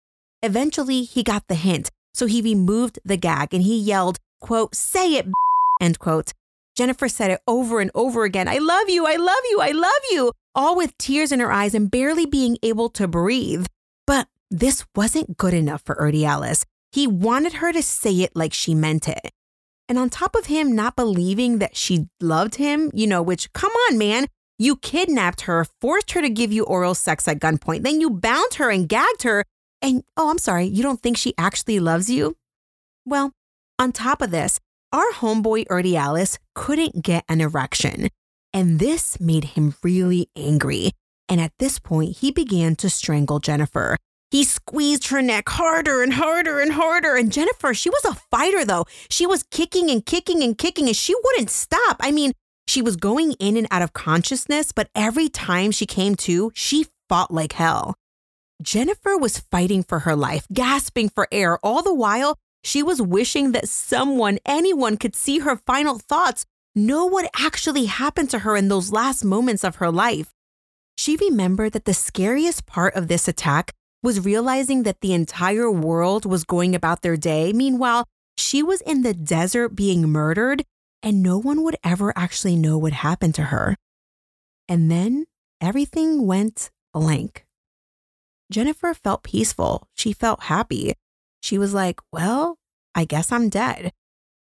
Eventually, 0.40 1.02
he 1.02 1.24
got 1.24 1.48
the 1.48 1.56
hint, 1.56 1.90
so 2.14 2.26
he 2.26 2.40
removed 2.40 3.00
the 3.04 3.16
gag 3.16 3.52
and 3.52 3.64
he 3.64 3.76
yelled, 3.76 4.18
quote, 4.40 4.76
say 4.76 5.14
it, 5.14 5.26
end 5.80 5.98
quote. 5.98 6.32
Jennifer 6.76 7.08
said 7.08 7.30
it 7.30 7.40
over 7.46 7.80
and 7.80 7.90
over 7.94 8.24
again 8.24 8.48
I 8.48 8.58
love 8.58 8.88
you, 8.88 9.06
I 9.06 9.16
love 9.16 9.44
you, 9.50 9.60
I 9.60 9.70
love 9.72 10.02
you, 10.10 10.32
all 10.54 10.76
with 10.76 10.96
tears 10.98 11.32
in 11.32 11.40
her 11.40 11.52
eyes 11.52 11.74
and 11.74 11.90
barely 11.90 12.26
being 12.26 12.58
able 12.62 12.88
to 12.90 13.08
breathe. 13.08 13.66
But 14.06 14.28
this 14.50 14.84
wasn't 14.94 15.36
good 15.36 15.54
enough 15.54 15.82
for 15.84 15.96
Urdiales. 15.96 16.64
He 16.90 17.06
wanted 17.06 17.54
her 17.54 17.72
to 17.72 17.82
say 17.82 18.20
it 18.20 18.36
like 18.36 18.52
she 18.52 18.74
meant 18.74 19.08
it. 19.08 19.32
And 19.88 19.98
on 19.98 20.10
top 20.10 20.34
of 20.34 20.46
him 20.46 20.74
not 20.74 20.96
believing 20.96 21.58
that 21.58 21.76
she 21.76 22.06
loved 22.20 22.54
him, 22.56 22.90
you 22.94 23.06
know, 23.06 23.22
which, 23.22 23.52
come 23.52 23.72
on, 23.72 23.98
man, 23.98 24.26
you 24.58 24.76
kidnapped 24.76 25.42
her, 25.42 25.66
forced 25.80 26.12
her 26.12 26.22
to 26.22 26.30
give 26.30 26.52
you 26.52 26.64
oral 26.64 26.94
sex 26.94 27.26
at 27.26 27.40
gunpoint, 27.40 27.82
then 27.82 28.00
you 28.00 28.10
bound 28.10 28.54
her 28.54 28.70
and 28.70 28.88
gagged 28.88 29.22
her. 29.22 29.44
And 29.80 30.04
oh, 30.16 30.30
I'm 30.30 30.38
sorry, 30.38 30.66
you 30.66 30.82
don't 30.82 31.02
think 31.02 31.16
she 31.16 31.34
actually 31.36 31.80
loves 31.80 32.08
you? 32.08 32.36
Well, 33.04 33.32
on 33.78 33.92
top 33.92 34.22
of 34.22 34.30
this, 34.30 34.60
our 34.92 35.10
homeboy 35.12 35.66
Urdiales 35.68 36.38
couldn't 36.54 37.02
get 37.02 37.24
an 37.28 37.40
erection. 37.40 38.08
And 38.52 38.78
this 38.78 39.18
made 39.18 39.44
him 39.44 39.74
really 39.82 40.28
angry. 40.36 40.92
And 41.28 41.40
at 41.40 41.52
this 41.58 41.78
point, 41.78 42.18
he 42.18 42.30
began 42.30 42.76
to 42.76 42.90
strangle 42.90 43.38
Jennifer. 43.38 43.96
He 44.30 44.44
squeezed 44.44 45.08
her 45.08 45.22
neck 45.22 45.48
harder 45.48 46.02
and 46.02 46.12
harder 46.12 46.60
and 46.60 46.72
harder. 46.72 47.16
And 47.16 47.32
Jennifer, 47.32 47.74
she 47.74 47.90
was 47.90 48.04
a 48.04 48.20
fighter 48.30 48.64
though. 48.64 48.84
She 49.08 49.26
was 49.26 49.42
kicking 49.42 49.90
and 49.90 50.04
kicking 50.04 50.42
and 50.42 50.56
kicking 50.56 50.86
and 50.86 50.96
she 50.96 51.14
wouldn't 51.14 51.50
stop. 51.50 51.96
I 52.00 52.12
mean, 52.12 52.32
she 52.66 52.82
was 52.82 52.96
going 52.96 53.32
in 53.32 53.56
and 53.56 53.66
out 53.70 53.82
of 53.82 53.92
consciousness, 53.92 54.72
but 54.72 54.88
every 54.94 55.28
time 55.28 55.70
she 55.70 55.86
came 55.86 56.14
to, 56.16 56.52
she 56.54 56.86
fought 57.08 57.30
like 57.30 57.52
hell. 57.52 57.94
Jennifer 58.62 59.16
was 59.16 59.38
fighting 59.38 59.82
for 59.82 60.00
her 60.00 60.14
life, 60.14 60.46
gasping 60.52 61.08
for 61.08 61.26
air. 61.32 61.58
All 61.62 61.82
the 61.82 61.94
while, 61.94 62.38
she 62.64 62.82
was 62.82 63.02
wishing 63.02 63.52
that 63.52 63.68
someone, 63.68 64.38
anyone 64.46 64.96
could 64.96 65.14
see 65.16 65.40
her 65.40 65.56
final 65.56 65.98
thoughts, 65.98 66.44
know 66.74 67.06
what 67.06 67.30
actually 67.38 67.86
happened 67.86 68.30
to 68.30 68.40
her 68.40 68.56
in 68.56 68.68
those 68.68 68.92
last 68.92 69.24
moments 69.24 69.64
of 69.64 69.76
her 69.76 69.90
life. 69.90 70.32
She 70.96 71.16
remembered 71.16 71.72
that 71.72 71.84
the 71.84 71.94
scariest 71.94 72.66
part 72.66 72.94
of 72.94 73.08
this 73.08 73.28
attack 73.28 73.72
was 74.02 74.24
realizing 74.24 74.82
that 74.82 75.00
the 75.00 75.12
entire 75.12 75.70
world 75.70 76.24
was 76.26 76.44
going 76.44 76.74
about 76.74 77.02
their 77.02 77.16
day. 77.16 77.52
Meanwhile, 77.52 78.06
she 78.36 78.62
was 78.62 78.80
in 78.82 79.02
the 79.02 79.14
desert 79.14 79.70
being 79.70 80.08
murdered, 80.08 80.64
and 81.02 81.22
no 81.22 81.38
one 81.38 81.62
would 81.62 81.76
ever 81.84 82.12
actually 82.16 82.56
know 82.56 82.78
what 82.78 82.92
happened 82.92 83.34
to 83.36 83.44
her. 83.44 83.76
And 84.68 84.90
then 84.90 85.26
everything 85.60 86.26
went 86.26 86.70
blank. 86.92 87.44
Jennifer 88.50 88.94
felt 88.94 89.22
peaceful. 89.22 89.88
She 89.94 90.12
felt 90.12 90.44
happy. 90.44 90.94
She 91.42 91.58
was 91.58 91.74
like, 91.74 92.00
well, 92.12 92.56
I 92.94 93.04
guess 93.04 93.32
I'm 93.32 93.48
dead. 93.48 93.92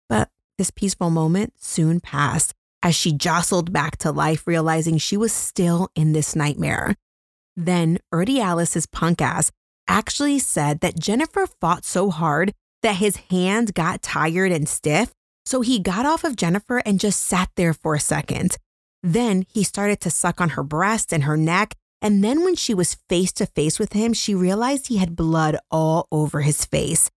But 0.07 0.29
this 0.57 0.71
peaceful 0.71 1.09
moment 1.09 1.53
soon 1.57 1.99
passed 1.99 2.53
as 2.83 2.95
she 2.95 3.11
jostled 3.11 3.73
back 3.73 3.97
to 3.97 4.11
life, 4.11 4.47
realizing 4.47 4.97
she 4.97 5.17
was 5.17 5.31
still 5.33 5.89
in 5.95 6.13
this 6.13 6.35
nightmare. 6.35 6.95
Then 7.55 7.99
Urdiales' 8.13 8.89
punk 8.91 9.21
ass 9.21 9.51
actually 9.87 10.39
said 10.39 10.79
that 10.79 10.99
Jennifer 10.99 11.47
fought 11.47 11.85
so 11.85 12.09
hard 12.09 12.53
that 12.81 12.95
his 12.95 13.17
hand 13.29 13.73
got 13.73 14.01
tired 14.01 14.51
and 14.51 14.67
stiff. 14.67 15.11
So 15.45 15.61
he 15.61 15.79
got 15.79 16.05
off 16.05 16.23
of 16.23 16.35
Jennifer 16.35 16.77
and 16.85 16.99
just 16.99 17.21
sat 17.21 17.49
there 17.55 17.73
for 17.73 17.95
a 17.95 17.99
second. 17.99 18.57
Then 19.03 19.45
he 19.51 19.63
started 19.63 19.99
to 20.01 20.09
suck 20.09 20.39
on 20.39 20.49
her 20.49 20.63
breast 20.63 21.11
and 21.11 21.23
her 21.23 21.37
neck. 21.37 21.75
And 22.01 22.23
then 22.23 22.43
when 22.43 22.55
she 22.55 22.73
was 22.73 22.97
face 23.09 23.31
to 23.33 23.45
face 23.45 23.77
with 23.77 23.93
him, 23.93 24.13
she 24.13 24.33
realized 24.33 24.87
he 24.87 24.97
had 24.97 25.15
blood 25.15 25.57
all 25.69 26.07
over 26.11 26.41
his 26.41 26.65
face. 26.65 27.11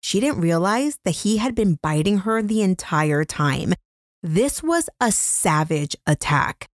She 0.00 0.18
didn't 0.18 0.40
realize 0.40 0.98
that 1.04 1.10
he 1.10 1.36
had 1.36 1.54
been 1.54 1.78
biting 1.82 2.18
her 2.18 2.42
the 2.42 2.62
entire 2.62 3.24
time. 3.24 3.74
This 4.22 4.62
was 4.62 4.88
a 5.00 5.12
savage 5.12 5.94
attack. 6.06 6.68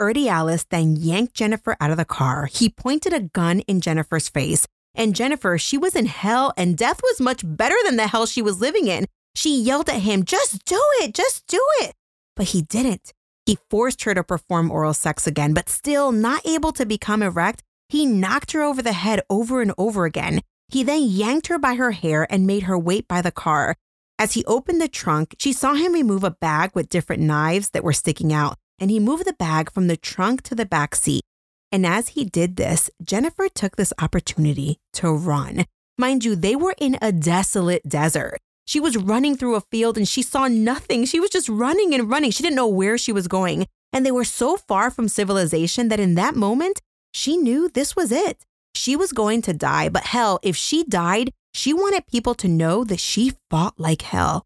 Urdiales 0.00 0.66
then 0.70 0.96
yanked 0.96 1.34
Jennifer 1.34 1.76
out 1.80 1.90
of 1.90 1.96
the 1.96 2.04
car. 2.04 2.46
He 2.46 2.68
pointed 2.68 3.12
a 3.12 3.20
gun 3.20 3.60
in 3.60 3.80
Jennifer's 3.80 4.28
face. 4.28 4.66
And 4.94 5.14
Jennifer, 5.14 5.58
she 5.58 5.76
was 5.76 5.96
in 5.96 6.06
hell, 6.06 6.52
and 6.56 6.76
death 6.76 7.00
was 7.02 7.20
much 7.20 7.42
better 7.44 7.74
than 7.84 7.96
the 7.96 8.06
hell 8.06 8.26
she 8.26 8.42
was 8.42 8.60
living 8.60 8.86
in. 8.86 9.06
She 9.34 9.60
yelled 9.60 9.88
at 9.88 10.02
him, 10.02 10.24
Just 10.24 10.64
do 10.64 10.80
it, 11.00 11.14
just 11.14 11.46
do 11.46 11.60
it. 11.80 11.94
But 12.36 12.46
he 12.46 12.62
didn't. 12.62 13.12
He 13.46 13.58
forced 13.70 14.04
her 14.04 14.14
to 14.14 14.24
perform 14.24 14.70
oral 14.70 14.94
sex 14.94 15.26
again, 15.26 15.52
but 15.52 15.68
still 15.68 16.12
not 16.12 16.46
able 16.46 16.72
to 16.72 16.86
become 16.86 17.22
erect, 17.22 17.62
he 17.88 18.06
knocked 18.06 18.52
her 18.52 18.62
over 18.62 18.82
the 18.82 18.92
head 18.92 19.20
over 19.28 19.60
and 19.60 19.72
over 19.76 20.06
again. 20.06 20.40
He 20.68 20.82
then 20.82 21.02
yanked 21.02 21.48
her 21.48 21.58
by 21.58 21.74
her 21.74 21.92
hair 21.92 22.26
and 22.30 22.46
made 22.46 22.64
her 22.64 22.78
wait 22.78 23.06
by 23.06 23.20
the 23.20 23.30
car. 23.30 23.76
As 24.18 24.32
he 24.32 24.44
opened 24.46 24.80
the 24.80 24.88
trunk, 24.88 25.34
she 25.38 25.52
saw 25.52 25.74
him 25.74 25.92
remove 25.92 26.24
a 26.24 26.30
bag 26.30 26.70
with 26.74 26.88
different 26.88 27.22
knives 27.22 27.70
that 27.70 27.84
were 27.84 27.92
sticking 27.92 28.32
out, 28.32 28.56
and 28.78 28.90
he 28.90 28.98
moved 28.98 29.26
the 29.26 29.34
bag 29.34 29.70
from 29.70 29.88
the 29.88 29.96
trunk 29.96 30.42
to 30.42 30.54
the 30.54 30.66
back 30.66 30.94
seat. 30.94 31.22
And 31.70 31.84
as 31.84 32.10
he 32.10 32.24
did 32.24 32.56
this, 32.56 32.88
Jennifer 33.02 33.48
took 33.48 33.76
this 33.76 33.92
opportunity 34.00 34.78
to 34.94 35.10
run. 35.12 35.64
Mind 35.98 36.24
you, 36.24 36.34
they 36.36 36.56
were 36.56 36.74
in 36.78 36.96
a 37.02 37.12
desolate 37.12 37.86
desert. 37.88 38.40
She 38.66 38.80
was 38.80 38.96
running 38.96 39.36
through 39.36 39.56
a 39.56 39.60
field 39.60 39.96
and 39.96 40.08
she 40.08 40.22
saw 40.22 40.48
nothing. 40.48 41.04
She 41.04 41.20
was 41.20 41.30
just 41.30 41.48
running 41.48 41.94
and 41.94 42.08
running. 42.08 42.30
She 42.30 42.42
didn't 42.42 42.56
know 42.56 42.66
where 42.66 42.96
she 42.96 43.12
was 43.12 43.28
going. 43.28 43.66
And 43.92 44.04
they 44.04 44.10
were 44.10 44.24
so 44.24 44.56
far 44.56 44.90
from 44.90 45.08
civilization 45.08 45.88
that 45.88 46.00
in 46.00 46.14
that 46.14 46.34
moment, 46.34 46.80
she 47.12 47.36
knew 47.36 47.68
this 47.68 47.94
was 47.94 48.10
it. 48.10 48.44
She 48.74 48.96
was 48.96 49.12
going 49.12 49.42
to 49.42 49.52
die, 49.52 49.88
but 49.88 50.04
hell, 50.04 50.40
if 50.42 50.56
she 50.56 50.82
died, 50.82 51.30
she 51.52 51.72
wanted 51.72 52.06
people 52.08 52.34
to 52.34 52.48
know 52.48 52.82
that 52.84 52.98
she 52.98 53.32
fought 53.50 53.78
like 53.78 54.02
hell. 54.02 54.44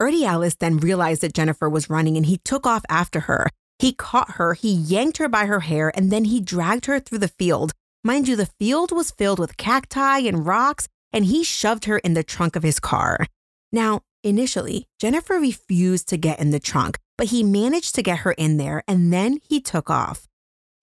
Urdiales 0.00 0.58
then 0.58 0.76
realized 0.78 1.22
that 1.22 1.32
Jennifer 1.32 1.70
was 1.70 1.88
running 1.88 2.16
and 2.16 2.26
he 2.26 2.38
took 2.44 2.66
off 2.66 2.84
after 2.90 3.20
her. 3.20 3.48
He 3.78 3.92
caught 3.92 4.32
her, 4.32 4.54
he 4.54 4.70
yanked 4.70 5.18
her 5.18 5.28
by 5.28 5.46
her 5.46 5.60
hair, 5.60 5.90
and 5.96 6.10
then 6.10 6.26
he 6.26 6.40
dragged 6.40 6.86
her 6.86 7.00
through 7.00 7.18
the 7.18 7.28
field. 7.28 7.72
Mind 8.04 8.28
you, 8.28 8.36
the 8.36 8.50
field 8.58 8.92
was 8.92 9.10
filled 9.10 9.38
with 9.38 9.56
cacti 9.56 10.18
and 10.18 10.44
rocks, 10.44 10.86
and 11.12 11.24
he 11.24 11.42
shoved 11.42 11.86
her 11.86 11.98
in 11.98 12.14
the 12.14 12.22
trunk 12.22 12.56
of 12.56 12.62
his 12.62 12.78
car. 12.78 13.26
Now, 13.72 14.02
initially, 14.22 14.86
Jennifer 15.00 15.34
refused 15.34 16.08
to 16.08 16.16
get 16.16 16.38
in 16.38 16.50
the 16.50 16.60
trunk, 16.60 16.98
but 17.16 17.28
he 17.28 17.42
managed 17.42 17.94
to 17.94 18.02
get 18.02 18.20
her 18.20 18.32
in 18.32 18.58
there 18.58 18.84
and 18.86 19.12
then 19.12 19.38
he 19.48 19.60
took 19.60 19.88
off. 19.88 20.28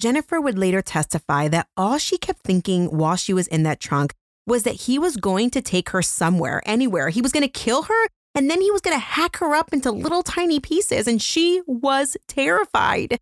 Jennifer 0.02 0.42
would 0.42 0.58
later 0.58 0.82
testify 0.82 1.48
that 1.50 1.68
all 1.78 1.98
she 1.98 2.18
kept 2.18 2.42
thinking 2.42 2.86
while 2.86 3.16
she 3.16 3.34
was 3.34 3.48
in 3.48 3.64
that 3.64 3.80
trunk 3.80 4.14
was 4.48 4.64
that 4.64 4.76
he 4.76 4.98
was 4.98 5.18
going 5.18 5.50
to 5.52 5.62
take 5.62 5.90
her 5.90 6.02
somewhere, 6.02 6.62
anywhere. 6.66 7.10
He 7.10 7.22
was 7.22 7.32
going 7.32 7.44
to 7.44 7.50
kill 7.50 7.84
her 7.84 8.06
and 8.36 8.50
then 8.50 8.62
he 8.62 8.72
was 8.72 8.82
going 8.82 8.96
to 8.96 9.00
hack 9.00 9.38
her 9.38 9.56
up 9.56 9.74
into 9.74 9.92
little 9.92 10.24
tiny 10.24 10.60
pieces, 10.60 11.08
and 11.08 11.22
she 11.22 11.62
was 11.66 12.16
terrified. 12.28 13.20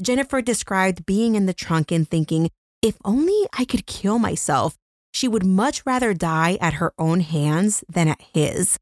Jennifer 0.00 0.42
described 0.42 1.06
being 1.06 1.34
in 1.34 1.46
the 1.46 1.54
trunk 1.54 1.90
and 1.90 2.08
thinking, 2.08 2.50
if 2.82 2.96
only 3.04 3.46
I 3.58 3.64
could 3.64 3.86
kill 3.86 4.18
myself, 4.18 4.76
she 5.12 5.28
would 5.28 5.44
much 5.44 5.82
rather 5.84 6.14
die 6.14 6.56
at 6.60 6.74
her 6.74 6.92
own 6.98 7.20
hands 7.20 7.84
than 7.88 8.08
at 8.08 8.20
his. 8.32 8.78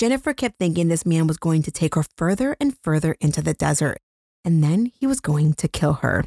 Jennifer 0.00 0.32
kept 0.32 0.58
thinking 0.58 0.88
this 0.88 1.04
man 1.04 1.26
was 1.26 1.36
going 1.36 1.62
to 1.62 1.70
take 1.70 1.94
her 1.94 2.06
further 2.16 2.56
and 2.58 2.74
further 2.82 3.18
into 3.20 3.42
the 3.42 3.52
desert, 3.52 3.98
and 4.42 4.64
then 4.64 4.90
he 4.98 5.06
was 5.06 5.20
going 5.20 5.52
to 5.52 5.68
kill 5.68 5.92
her. 5.92 6.24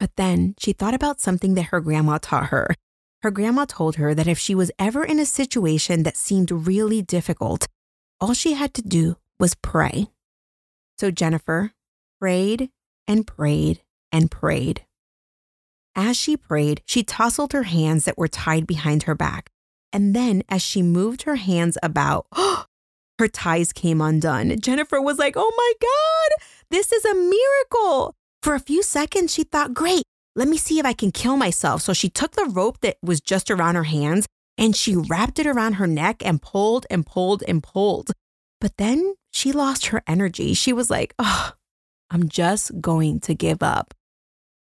But 0.00 0.16
then 0.16 0.56
she 0.58 0.72
thought 0.72 0.94
about 0.94 1.20
something 1.20 1.54
that 1.54 1.66
her 1.66 1.78
grandma 1.78 2.18
taught 2.20 2.46
her. 2.46 2.74
Her 3.22 3.30
grandma 3.30 3.66
told 3.66 3.94
her 3.96 4.16
that 4.16 4.26
if 4.26 4.36
she 4.36 4.52
was 4.52 4.72
ever 4.80 5.04
in 5.04 5.20
a 5.20 5.26
situation 5.26 6.02
that 6.02 6.16
seemed 6.16 6.50
really 6.50 7.02
difficult, 7.02 7.68
all 8.20 8.34
she 8.34 8.54
had 8.54 8.74
to 8.74 8.82
do 8.82 9.14
was 9.38 9.54
pray. 9.54 10.08
So 10.98 11.12
Jennifer 11.12 11.70
prayed 12.20 12.70
and 13.06 13.24
prayed 13.24 13.80
and 14.10 14.28
prayed. 14.28 14.86
As 15.94 16.16
she 16.16 16.36
prayed, 16.36 16.82
she 16.84 17.04
tousled 17.04 17.52
her 17.52 17.62
hands 17.62 18.06
that 18.06 18.18
were 18.18 18.26
tied 18.26 18.66
behind 18.66 19.04
her 19.04 19.14
back. 19.14 19.52
And 19.92 20.16
then, 20.16 20.42
as 20.48 20.62
she 20.62 20.82
moved 20.82 21.22
her 21.22 21.36
hands 21.36 21.78
about, 21.80 22.26
oh, 22.32 22.64
her 23.18 23.28
ties 23.28 23.72
came 23.72 24.00
undone. 24.00 24.58
Jennifer 24.60 25.00
was 25.00 25.18
like, 25.18 25.34
Oh 25.36 25.52
my 25.56 25.72
God, 25.80 26.46
this 26.70 26.92
is 26.92 27.04
a 27.04 27.14
miracle. 27.14 28.14
For 28.42 28.54
a 28.54 28.60
few 28.60 28.82
seconds, 28.82 29.32
she 29.32 29.44
thought, 29.44 29.74
Great, 29.74 30.02
let 30.36 30.48
me 30.48 30.56
see 30.56 30.78
if 30.78 30.86
I 30.86 30.92
can 30.92 31.12
kill 31.12 31.36
myself. 31.36 31.82
So 31.82 31.92
she 31.92 32.08
took 32.08 32.32
the 32.32 32.50
rope 32.50 32.80
that 32.80 32.96
was 33.02 33.20
just 33.20 33.50
around 33.50 33.76
her 33.76 33.84
hands 33.84 34.26
and 34.58 34.74
she 34.74 34.96
wrapped 34.96 35.38
it 35.38 35.46
around 35.46 35.74
her 35.74 35.86
neck 35.86 36.22
and 36.24 36.42
pulled 36.42 36.86
and 36.90 37.06
pulled 37.06 37.42
and 37.46 37.62
pulled. 37.62 38.10
But 38.60 38.76
then 38.76 39.14
she 39.32 39.52
lost 39.52 39.86
her 39.86 40.02
energy. 40.06 40.54
She 40.54 40.72
was 40.72 40.90
like, 40.90 41.14
oh, 41.18 41.52
I'm 42.10 42.28
just 42.28 42.80
going 42.80 43.20
to 43.20 43.34
give 43.34 43.62
up. 43.62 43.94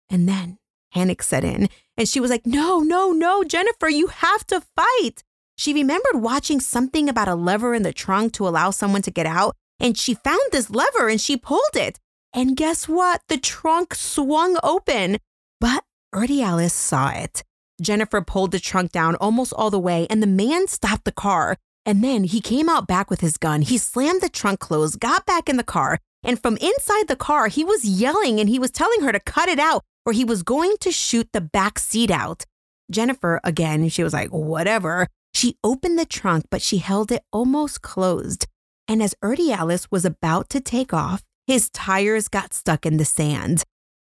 And 0.09 0.27
then 0.27 0.57
panic 0.93 1.21
set 1.21 1.43
in 1.43 1.69
and 1.97 2.07
she 2.07 2.19
was 2.19 2.31
like, 2.31 2.45
no, 2.45 2.79
no, 2.79 3.11
no, 3.11 3.43
Jennifer, 3.43 3.89
you 3.89 4.07
have 4.07 4.45
to 4.47 4.61
fight. 4.75 5.23
She 5.57 5.73
remembered 5.73 6.21
watching 6.21 6.59
something 6.59 7.09
about 7.09 7.27
a 7.27 7.35
lever 7.35 7.73
in 7.73 7.83
the 7.83 7.93
trunk 7.93 8.33
to 8.33 8.47
allow 8.47 8.71
someone 8.71 9.01
to 9.01 9.11
get 9.11 9.25
out. 9.25 9.55
And 9.79 9.97
she 9.97 10.13
found 10.13 10.41
this 10.51 10.69
lever 10.69 11.07
and 11.09 11.19
she 11.19 11.37
pulled 11.37 11.75
it. 11.75 11.99
And 12.33 12.55
guess 12.55 12.87
what? 12.87 13.21
The 13.27 13.37
trunk 13.37 13.95
swung 13.95 14.57
open. 14.63 15.17
But 15.59 15.83
Urdiales 16.13 16.71
saw 16.71 17.09
it. 17.09 17.43
Jennifer 17.81 18.21
pulled 18.21 18.51
the 18.51 18.59
trunk 18.59 18.91
down 18.91 19.15
almost 19.15 19.53
all 19.53 19.69
the 19.69 19.79
way, 19.79 20.07
and 20.09 20.21
the 20.21 20.27
man 20.27 20.67
stopped 20.67 21.05
the 21.05 21.11
car. 21.11 21.57
And 21.85 22.03
then 22.03 22.23
he 22.23 22.41
came 22.41 22.69
out 22.69 22.87
back 22.87 23.09
with 23.09 23.21
his 23.21 23.37
gun. 23.37 23.61
He 23.61 23.77
slammed 23.77 24.21
the 24.21 24.29
trunk 24.29 24.59
closed, 24.59 24.99
got 24.99 25.25
back 25.25 25.47
in 25.47 25.57
the 25.57 25.63
car, 25.63 25.99
and 26.23 26.41
from 26.41 26.57
inside 26.57 27.07
the 27.07 27.15
car, 27.15 27.47
he 27.47 27.63
was 27.63 27.85
yelling 27.85 28.39
and 28.39 28.49
he 28.49 28.59
was 28.59 28.71
telling 28.71 29.01
her 29.01 29.11
to 29.11 29.19
cut 29.19 29.47
it 29.47 29.59
out 29.59 29.83
or 30.05 30.13
he 30.13 30.25
was 30.25 30.43
going 30.43 30.75
to 30.81 30.91
shoot 30.91 31.29
the 31.33 31.41
back 31.41 31.79
seat 31.79 32.11
out. 32.11 32.43
Jennifer, 32.91 33.39
again, 33.43 33.87
she 33.89 34.03
was 34.03 34.13
like, 34.13 34.29
whatever. 34.29 35.07
She 35.33 35.57
opened 35.63 35.99
the 35.99 36.05
trunk, 36.05 36.45
but 36.49 36.61
she 36.61 36.77
held 36.77 37.11
it 37.11 37.23
almost 37.31 37.81
closed. 37.81 38.47
And 38.87 39.03
as 39.03 39.15
Urdiales 39.23 39.87
was 39.91 40.05
about 40.05 40.49
to 40.49 40.61
take 40.61 40.93
off, 40.93 41.23
his 41.45 41.69
tires 41.69 42.27
got 42.27 42.53
stuck 42.53 42.85
in 42.85 42.97
the 42.97 43.05
sand. 43.05 43.63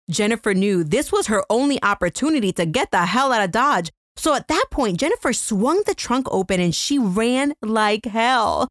Jennifer 0.09 0.53
knew 0.53 0.83
this 0.83 1.11
was 1.11 1.27
her 1.27 1.43
only 1.49 1.81
opportunity 1.81 2.51
to 2.53 2.65
get 2.65 2.91
the 2.91 3.05
hell 3.05 3.31
out 3.31 3.43
of 3.43 3.51
Dodge. 3.51 3.89
So 4.15 4.33
at 4.33 4.47
that 4.49 4.65
point, 4.69 4.99
Jennifer 4.99 5.33
swung 5.33 5.83
the 5.85 5.95
trunk 5.95 6.27
open 6.29 6.59
and 6.59 6.75
she 6.75 6.99
ran 6.99 7.53
like 7.61 8.05
hell. 8.05 8.67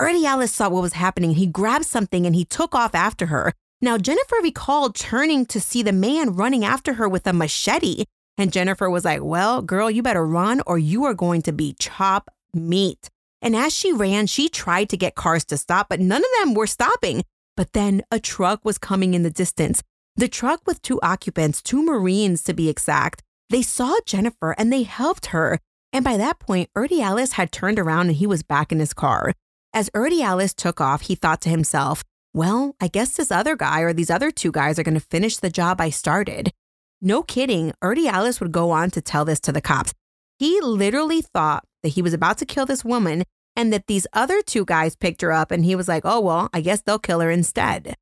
Urdiales 0.00 0.50
saw 0.50 0.68
what 0.68 0.82
was 0.82 0.94
happening. 0.94 1.34
He 1.34 1.46
grabbed 1.46 1.86
something 1.86 2.26
and 2.26 2.34
he 2.34 2.44
took 2.44 2.74
off 2.74 2.94
after 2.94 3.26
her. 3.26 3.52
Now, 3.80 3.98
Jennifer 3.98 4.36
recalled 4.42 4.94
turning 4.94 5.44
to 5.46 5.60
see 5.60 5.82
the 5.82 5.92
man 5.92 6.34
running 6.34 6.64
after 6.64 6.94
her 6.94 7.08
with 7.08 7.26
a 7.26 7.32
machete. 7.32 8.04
And 8.38 8.52
Jennifer 8.52 8.90
was 8.90 9.04
like, 9.04 9.22
Well, 9.22 9.62
girl, 9.62 9.90
you 9.90 10.02
better 10.02 10.26
run 10.26 10.62
or 10.66 10.78
you 10.78 11.04
are 11.04 11.14
going 11.14 11.42
to 11.42 11.52
be 11.52 11.74
chop 11.78 12.30
meat. 12.52 13.08
And 13.42 13.54
as 13.54 13.72
she 13.72 13.92
ran, 13.92 14.26
she 14.26 14.48
tried 14.48 14.88
to 14.90 14.96
get 14.96 15.14
cars 15.14 15.44
to 15.46 15.56
stop, 15.56 15.88
but 15.88 16.00
none 16.00 16.22
of 16.22 16.30
them 16.40 16.54
were 16.54 16.66
stopping. 16.66 17.22
But 17.56 17.72
then 17.72 18.02
a 18.10 18.18
truck 18.18 18.64
was 18.64 18.78
coming 18.78 19.14
in 19.14 19.22
the 19.22 19.30
distance. 19.30 19.82
The 20.16 20.28
truck 20.28 20.66
with 20.66 20.82
two 20.82 21.00
occupants, 21.02 21.62
two 21.62 21.82
Marines 21.82 22.42
to 22.44 22.54
be 22.54 22.68
exact, 22.68 23.22
they 23.50 23.62
saw 23.62 23.94
Jennifer 24.06 24.54
and 24.58 24.72
they 24.72 24.82
helped 24.82 25.26
her. 25.26 25.58
And 25.92 26.04
by 26.04 26.16
that 26.16 26.38
point, 26.38 26.70
Urdiales 26.76 27.32
had 27.32 27.52
turned 27.52 27.78
around 27.78 28.08
and 28.08 28.16
he 28.16 28.26
was 28.26 28.42
back 28.42 28.72
in 28.72 28.80
his 28.80 28.92
car. 28.92 29.32
As 29.72 29.90
Urdiales 29.90 30.54
took 30.54 30.80
off, 30.80 31.02
he 31.02 31.14
thought 31.14 31.40
to 31.42 31.48
himself, 31.48 32.02
well, 32.34 32.74
I 32.80 32.88
guess 32.88 33.16
this 33.16 33.30
other 33.30 33.56
guy 33.56 33.80
or 33.80 33.92
these 33.92 34.10
other 34.10 34.30
two 34.30 34.52
guys 34.52 34.78
are 34.78 34.82
going 34.82 34.94
to 34.94 35.00
finish 35.00 35.38
the 35.38 35.48
job 35.48 35.80
I 35.80 35.90
started. 35.90 36.52
No 37.00 37.22
kidding, 37.22 37.72
Urdiales 37.82 38.40
would 38.40 38.52
go 38.52 38.70
on 38.70 38.90
to 38.92 39.00
tell 39.00 39.24
this 39.24 39.40
to 39.40 39.52
the 39.52 39.60
cops. 39.60 39.92
He 40.38 40.60
literally 40.60 41.22
thought 41.22 41.64
that 41.82 41.90
he 41.90 42.02
was 42.02 42.14
about 42.14 42.38
to 42.38 42.46
kill 42.46 42.66
this 42.66 42.84
woman 42.84 43.24
and 43.54 43.72
that 43.72 43.86
these 43.86 44.06
other 44.12 44.42
two 44.42 44.64
guys 44.64 44.96
picked 44.96 45.22
her 45.22 45.32
up 45.32 45.50
and 45.50 45.64
he 45.64 45.74
was 45.74 45.88
like, 45.88 46.02
oh, 46.04 46.20
well, 46.20 46.48
I 46.52 46.60
guess 46.60 46.82
they'll 46.82 46.98
kill 46.98 47.20
her 47.20 47.30
instead. 47.30 47.94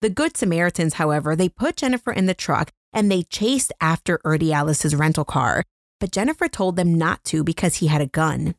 The 0.00 0.10
Good 0.10 0.36
Samaritans, 0.36 0.94
however, 0.94 1.34
they 1.34 1.48
put 1.48 1.76
Jennifer 1.76 2.12
in 2.12 2.26
the 2.26 2.34
truck 2.34 2.70
and 2.92 3.10
they 3.10 3.22
chased 3.22 3.72
after 3.80 4.18
Urdiales' 4.24 4.98
rental 4.98 5.24
car, 5.24 5.64
but 6.00 6.12
Jennifer 6.12 6.48
told 6.48 6.76
them 6.76 6.94
not 6.94 7.24
to 7.24 7.42
because 7.42 7.76
he 7.76 7.88
had 7.88 8.00
a 8.00 8.06
gun. 8.06 8.54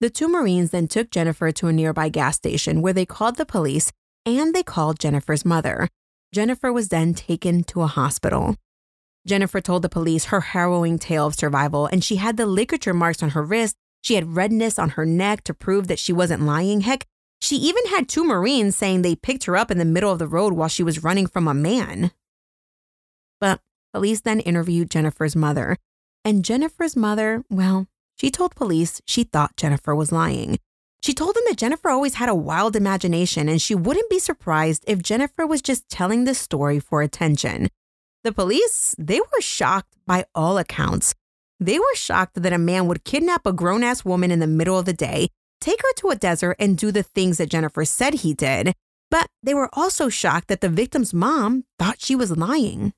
The 0.00 0.10
two 0.10 0.28
Marines 0.28 0.70
then 0.70 0.88
took 0.88 1.10
Jennifer 1.10 1.50
to 1.52 1.68
a 1.68 1.72
nearby 1.72 2.08
gas 2.08 2.36
station 2.36 2.82
where 2.82 2.92
they 2.92 3.06
called 3.06 3.36
the 3.36 3.46
police 3.46 3.90
and 4.26 4.54
they 4.54 4.62
called 4.62 4.98
Jennifer's 4.98 5.44
mother. 5.44 5.88
Jennifer 6.32 6.72
was 6.72 6.88
then 6.88 7.14
taken 7.14 7.64
to 7.64 7.82
a 7.82 7.86
hospital. 7.86 8.56
Jennifer 9.26 9.60
told 9.60 9.82
the 9.82 9.88
police 9.88 10.26
her 10.26 10.40
harrowing 10.40 10.98
tale 10.98 11.26
of 11.26 11.34
survival, 11.34 11.86
and 11.86 12.04
she 12.04 12.16
had 12.16 12.36
the 12.36 12.46
ligature 12.46 12.94
marks 12.94 13.22
on 13.22 13.30
her 13.30 13.42
wrist. 13.42 13.76
She 14.02 14.16
had 14.16 14.36
redness 14.36 14.78
on 14.78 14.90
her 14.90 15.06
neck 15.06 15.44
to 15.44 15.54
prove 15.54 15.88
that 15.88 15.98
she 15.98 16.12
wasn't 16.12 16.42
lying. 16.42 16.82
Heck, 16.82 17.06
she 17.40 17.56
even 17.56 17.86
had 17.86 18.08
two 18.08 18.24
Marines 18.24 18.76
saying 18.76 19.02
they 19.02 19.16
picked 19.16 19.44
her 19.44 19.56
up 19.56 19.70
in 19.70 19.78
the 19.78 19.84
middle 19.84 20.12
of 20.12 20.18
the 20.18 20.28
road 20.28 20.52
while 20.52 20.68
she 20.68 20.82
was 20.82 21.02
running 21.02 21.26
from 21.26 21.48
a 21.48 21.54
man. 21.54 22.10
But 23.40 23.60
police 23.92 24.20
then 24.20 24.40
interviewed 24.40 24.90
Jennifer's 24.90 25.34
mother. 25.34 25.78
And 26.24 26.44
Jennifer's 26.44 26.96
mother, 26.96 27.44
well, 27.50 27.86
she 28.16 28.30
told 28.30 28.54
police 28.54 29.00
she 29.06 29.24
thought 29.24 29.56
Jennifer 29.56 29.94
was 29.94 30.12
lying. 30.12 30.58
She 31.02 31.12
told 31.12 31.34
them 31.34 31.44
that 31.48 31.58
Jennifer 31.58 31.90
always 31.90 32.14
had 32.14 32.30
a 32.30 32.34
wild 32.34 32.76
imagination 32.76 33.48
and 33.48 33.60
she 33.60 33.74
wouldn't 33.74 34.08
be 34.08 34.18
surprised 34.18 34.84
if 34.86 35.02
Jennifer 35.02 35.46
was 35.46 35.60
just 35.60 35.88
telling 35.90 36.24
the 36.24 36.34
story 36.34 36.78
for 36.78 37.02
attention. 37.02 37.68
The 38.24 38.32
police, 38.32 38.94
they 38.98 39.20
were 39.20 39.40
shocked 39.40 39.94
by 40.06 40.24
all 40.34 40.56
accounts. 40.56 41.14
They 41.60 41.78
were 41.78 41.94
shocked 41.94 42.42
that 42.42 42.54
a 42.54 42.58
man 42.58 42.86
would 42.86 43.04
kidnap 43.04 43.46
a 43.46 43.52
grown 43.52 43.84
ass 43.84 44.02
woman 44.02 44.30
in 44.30 44.38
the 44.38 44.46
middle 44.46 44.78
of 44.78 44.86
the 44.86 44.94
day, 44.94 45.28
take 45.60 45.82
her 45.82 45.92
to 45.98 46.08
a 46.08 46.16
desert, 46.16 46.56
and 46.58 46.78
do 46.78 46.90
the 46.90 47.02
things 47.02 47.36
that 47.36 47.50
Jennifer 47.50 47.84
said 47.84 48.14
he 48.14 48.32
did. 48.32 48.72
But 49.10 49.28
they 49.42 49.52
were 49.52 49.68
also 49.74 50.08
shocked 50.08 50.48
that 50.48 50.62
the 50.62 50.70
victim's 50.70 51.12
mom 51.12 51.64
thought 51.78 52.00
she 52.00 52.16
was 52.16 52.34
lying. 52.34 52.94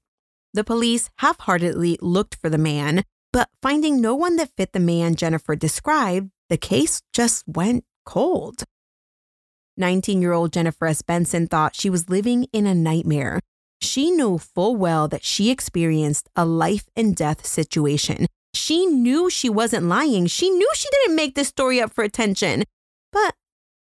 The 0.55 0.63
police 0.63 1.11
half 1.19 1.41
heartedly 1.41 1.99
looked 2.01 2.37
for 2.37 2.49
the 2.49 2.57
man, 2.57 3.03
but 3.33 3.51
finding 3.61 4.01
no 4.01 4.15
one 4.15 4.37
that 4.37 4.55
fit 4.57 4.73
the 4.73 4.81
man 4.81 5.17
Jennifer 5.17 5.57
described, 5.57 6.31
the 6.49 6.57
case 6.57 7.03
just 7.13 7.43
went 7.49 7.85
cold. 8.05 8.63
19 9.77 10.23
year 10.23 10.33
old 10.33 10.53
Jennifer 10.53 10.87
Asbenson 10.87 11.51
thought 11.51 11.75
she 11.75 11.91
was 11.91 12.09
living 12.09 12.47
in 12.53 12.65
a 12.65 12.77
nightmare. 12.77 13.41
She 13.81 14.11
knew 14.11 14.39
full 14.39 14.77
well 14.77 15.09
that 15.09 15.25
she 15.25 15.51
experienced 15.51 16.29
a 16.35 16.45
life 16.45 16.89
and 16.97 17.15
death 17.15 17.47
situation. 17.47 18.27
She 18.55 18.87
knew 18.87 19.29
she 19.31 19.49
wasn't 19.49 19.87
lying. 19.87 20.27
She 20.27 20.51
knew 20.51 20.71
she 20.75 20.89
didn't 20.91 21.17
make 21.17 21.35
this 21.35 21.49
story 21.49 21.81
up 21.81 21.93
for 21.93 22.03
attention. 22.03 22.65
But 23.13 23.35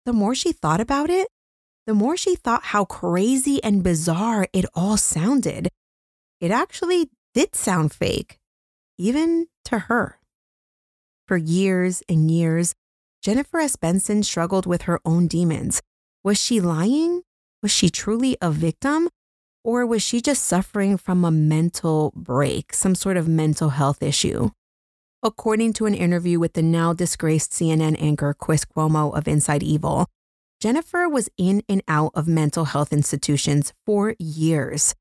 the 0.05 0.13
more 0.13 0.35
she 0.35 0.51
thought 0.51 0.81
about 0.81 1.09
it, 1.09 1.27
the 1.85 1.93
more 1.93 2.17
she 2.17 2.35
thought 2.35 2.63
how 2.63 2.85
crazy 2.85 3.63
and 3.63 3.83
bizarre 3.83 4.47
it 4.53 4.65
all 4.73 4.97
sounded. 4.97 5.69
It 6.41 6.51
actually 6.51 7.09
did 7.33 7.55
sound 7.55 7.93
fake, 7.93 8.39
even 8.97 9.47
to 9.65 9.79
her. 9.79 10.19
For 11.27 11.37
years 11.37 12.01
and 12.09 12.29
years, 12.29 12.73
Jennifer 13.21 13.59
Asbenson 13.59 14.23
struggled 14.23 14.65
with 14.65 14.83
her 14.83 14.99
own 15.05 15.27
demons. 15.27 15.81
Was 16.23 16.39
she 16.39 16.59
lying? 16.59 17.21
Was 17.61 17.71
she 17.71 17.89
truly 17.89 18.37
a 18.41 18.51
victim? 18.51 19.09
Or 19.65 19.83
was 19.83 20.03
she 20.03 20.21
just 20.21 20.43
suffering 20.43 20.95
from 20.95 21.25
a 21.25 21.31
mental 21.31 22.13
break, 22.15 22.71
some 22.71 22.93
sort 22.93 23.17
of 23.17 23.27
mental 23.27 23.69
health 23.69 24.03
issue? 24.03 24.51
According 25.23 25.73
to 25.73 25.87
an 25.87 25.95
interview 25.95 26.39
with 26.39 26.53
the 26.53 26.61
now 26.61 26.93
disgraced 26.93 27.51
CNN 27.51 27.99
anchor 27.99 28.35
Chris 28.35 28.63
Cuomo 28.63 29.17
of 29.17 29.27
Inside 29.27 29.63
Evil, 29.63 30.05
Jennifer 30.61 31.09
was 31.09 31.31
in 31.35 31.63
and 31.67 31.81
out 31.87 32.11
of 32.13 32.27
mental 32.27 32.65
health 32.65 32.93
institutions 32.93 33.73
for 33.87 34.15
years. 34.19 34.93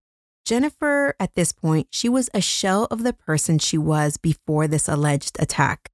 Jennifer, 0.46 1.14
at 1.20 1.35
this 1.35 1.53
point, 1.53 1.88
she 1.90 2.09
was 2.09 2.31
a 2.33 2.40
shell 2.40 2.87
of 2.90 3.03
the 3.03 3.12
person 3.12 3.59
she 3.59 3.77
was 3.77 4.16
before 4.16 4.66
this 4.66 4.88
alleged 4.88 5.37
attack. 5.38 5.90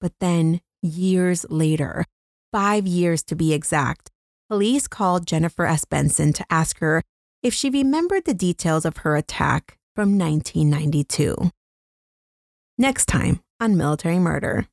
But 0.00 0.12
then 0.20 0.60
years 0.82 1.44
later, 1.50 2.04
five 2.52 2.86
years 2.86 3.24
to 3.24 3.34
be 3.34 3.52
exact, 3.52 4.12
police 4.48 4.86
called 4.86 5.26
Jennifer 5.26 5.64
Asbenson 5.64 6.32
to 6.36 6.44
ask 6.48 6.78
her 6.78 7.02
if 7.42 7.54
she 7.54 7.70
remembered 7.70 8.24
the 8.24 8.34
details 8.34 8.84
of 8.84 8.98
her 8.98 9.16
attack 9.16 9.78
from 9.94 10.18
1992. 10.18 11.50
Next 12.76 13.06
time 13.06 13.40
on 13.60 13.76
Military 13.76 14.18
Murder. 14.18 14.66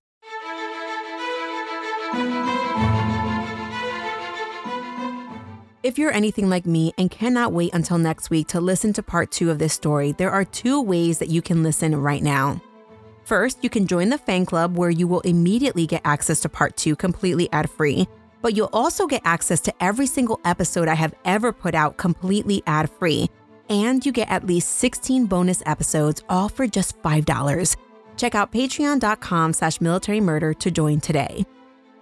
If 5.84 6.00
you're 6.00 6.12
anything 6.12 6.50
like 6.50 6.66
me 6.66 6.94
and 6.98 7.12
cannot 7.12 7.54
wait 7.54 7.72
until 7.76 8.00
next 8.00 8.32
week 8.32 8.48
to 8.48 8.60
listen 8.60 8.92
to 8.94 9.04
part 9.04 9.32
two 9.32 9.52
of 9.52 9.60
this 9.60 9.74
story, 9.74 10.14
there 10.14 10.32
are 10.32 10.44
two 10.44 10.82
ways 10.82 11.20
that 11.20 11.30
you 11.30 11.44
can 11.44 11.62
listen 11.62 11.96
right 11.96 12.24
now. 12.24 12.60
First, 13.24 13.64
you 13.64 13.70
can 13.70 13.86
join 13.86 14.10
the 14.10 14.18
fan 14.18 14.48
club 14.48 14.78
where 14.78 14.90
you 14.90 15.08
will 15.08 15.20
immediately 15.22 15.86
get 15.86 16.02
access 16.04 16.40
to 16.40 16.50
part 16.50 16.76
two 16.76 16.96
completely 16.96 17.52
ad 17.52 17.70
free, 17.70 18.08
but 18.46 18.56
you'll 18.56 18.70
also 18.74 19.08
get 19.08 19.24
access 19.26 19.60
to 19.60 19.74
every 19.84 20.06
single 20.06 20.40
episode 20.46 20.88
I 20.88 20.94
have 20.94 21.16
ever 21.26 21.52
put 21.52 21.74
out 21.74 21.98
completely 21.98 22.62
ad 22.68 22.92
free. 22.92 23.28
And 23.70 24.06
you 24.06 24.12
get 24.12 24.30
at 24.30 24.46
least 24.46 24.70
16 24.76 25.26
bonus 25.26 25.64
episodes, 25.66 26.22
all 26.30 26.48
for 26.48 26.68
just 26.68 27.02
$5. 27.02 27.76
Check 28.18 28.36
out 28.36 28.52
patreon.com 28.52 29.54
slash 29.54 29.82
military 29.82 30.22
murder 30.22 30.54
to 30.54 30.70
join 30.70 31.00
today. 31.00 31.44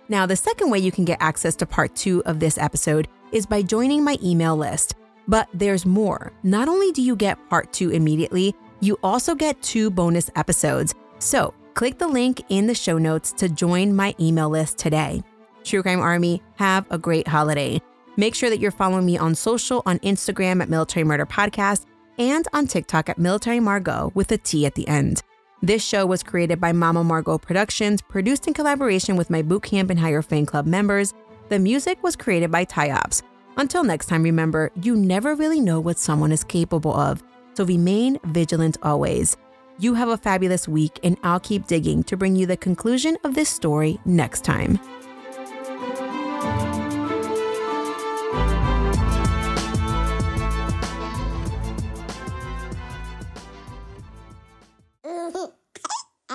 Now, 0.09 0.25
the 0.25 0.35
second 0.35 0.69
way 0.69 0.79
you 0.79 0.91
can 0.91 1.05
get 1.05 1.21
access 1.21 1.55
to 1.55 1.65
part 1.65 1.95
two 1.95 2.21
of 2.25 2.41
this 2.41 2.57
episode 2.57 3.07
is 3.31 3.45
by 3.45 3.61
joining 3.61 4.03
my 4.03 4.17
email 4.21 4.57
list. 4.57 4.95
But 5.29 5.47
there's 5.53 5.85
more. 5.85 6.33
Not 6.43 6.67
only 6.67 6.91
do 6.91 7.01
you 7.01 7.15
get 7.15 7.39
part 7.49 7.71
two 7.71 7.91
immediately, 7.91 8.53
you 8.81 8.99
also 9.01 9.33
get 9.33 9.61
two 9.61 9.89
bonus 9.89 10.29
episodes 10.35 10.93
so 11.23 11.53
click 11.73 11.97
the 11.97 12.07
link 12.07 12.43
in 12.49 12.67
the 12.67 12.75
show 12.75 12.97
notes 12.97 13.31
to 13.31 13.47
join 13.47 13.95
my 13.95 14.13
email 14.19 14.49
list 14.49 14.77
today. 14.77 15.23
True 15.63 15.81
Crime 15.81 15.99
Army, 15.99 16.41
have 16.55 16.85
a 16.89 16.97
great 16.97 17.27
holiday. 17.27 17.81
Make 18.17 18.35
sure 18.35 18.49
that 18.49 18.59
you're 18.59 18.71
following 18.71 19.05
me 19.05 19.17
on 19.17 19.33
social 19.33 19.81
on 19.85 19.99
Instagram 19.99 20.61
at 20.61 20.69
Military 20.69 21.03
Murder 21.03 21.25
Podcast 21.25 21.85
and 22.17 22.47
on 22.53 22.67
TikTok 22.67 23.09
at 23.09 23.17
Military 23.17 23.59
Margot 23.59 24.11
with 24.13 24.31
a 24.31 24.37
T 24.37 24.65
at 24.65 24.75
the 24.75 24.87
end. 24.87 25.23
This 25.61 25.83
show 25.83 26.05
was 26.05 26.23
created 26.23 26.59
by 26.59 26.73
Mama 26.73 27.03
Margot 27.03 27.37
Productions, 27.37 28.01
produced 28.01 28.47
in 28.47 28.53
collaboration 28.53 29.15
with 29.15 29.29
my 29.29 29.41
Bootcamp 29.41 29.89
and 29.89 29.97
Higher 29.97 30.21
Fan 30.21 30.45
Club 30.45 30.65
members. 30.65 31.13
The 31.49 31.57
music 31.57 32.03
was 32.03 32.15
created 32.15 32.51
by 32.51 32.65
Tyops. 32.65 33.23
Until 33.55 33.83
next 33.83 34.07
time, 34.07 34.23
remember, 34.23 34.71
you 34.81 34.95
never 34.95 35.35
really 35.35 35.61
know 35.61 35.79
what 35.79 35.97
someone 35.97 36.31
is 36.31 36.43
capable 36.43 36.93
of, 36.93 37.23
so 37.53 37.63
remain 37.63 38.19
vigilant 38.25 38.77
always. 38.83 39.37
You 39.79 39.93
have 39.93 40.09
a 40.09 40.17
fabulous 40.17 40.67
week, 40.67 40.99
and 41.03 41.17
I'll 41.23 41.39
keep 41.39 41.65
digging 41.67 42.03
to 42.03 42.17
bring 42.17 42.35
you 42.35 42.45
the 42.45 42.57
conclusion 42.57 43.17
of 43.23 43.33
this 43.33 43.49
story 43.49 43.99
next 44.05 44.43
time. 44.43 44.79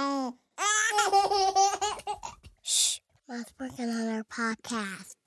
Oh. 0.00 0.32
Shh, 2.62 3.00
Mom's 3.28 3.46
working 3.58 3.90
on 3.90 4.08
our 4.14 4.22
podcast. 4.22 5.17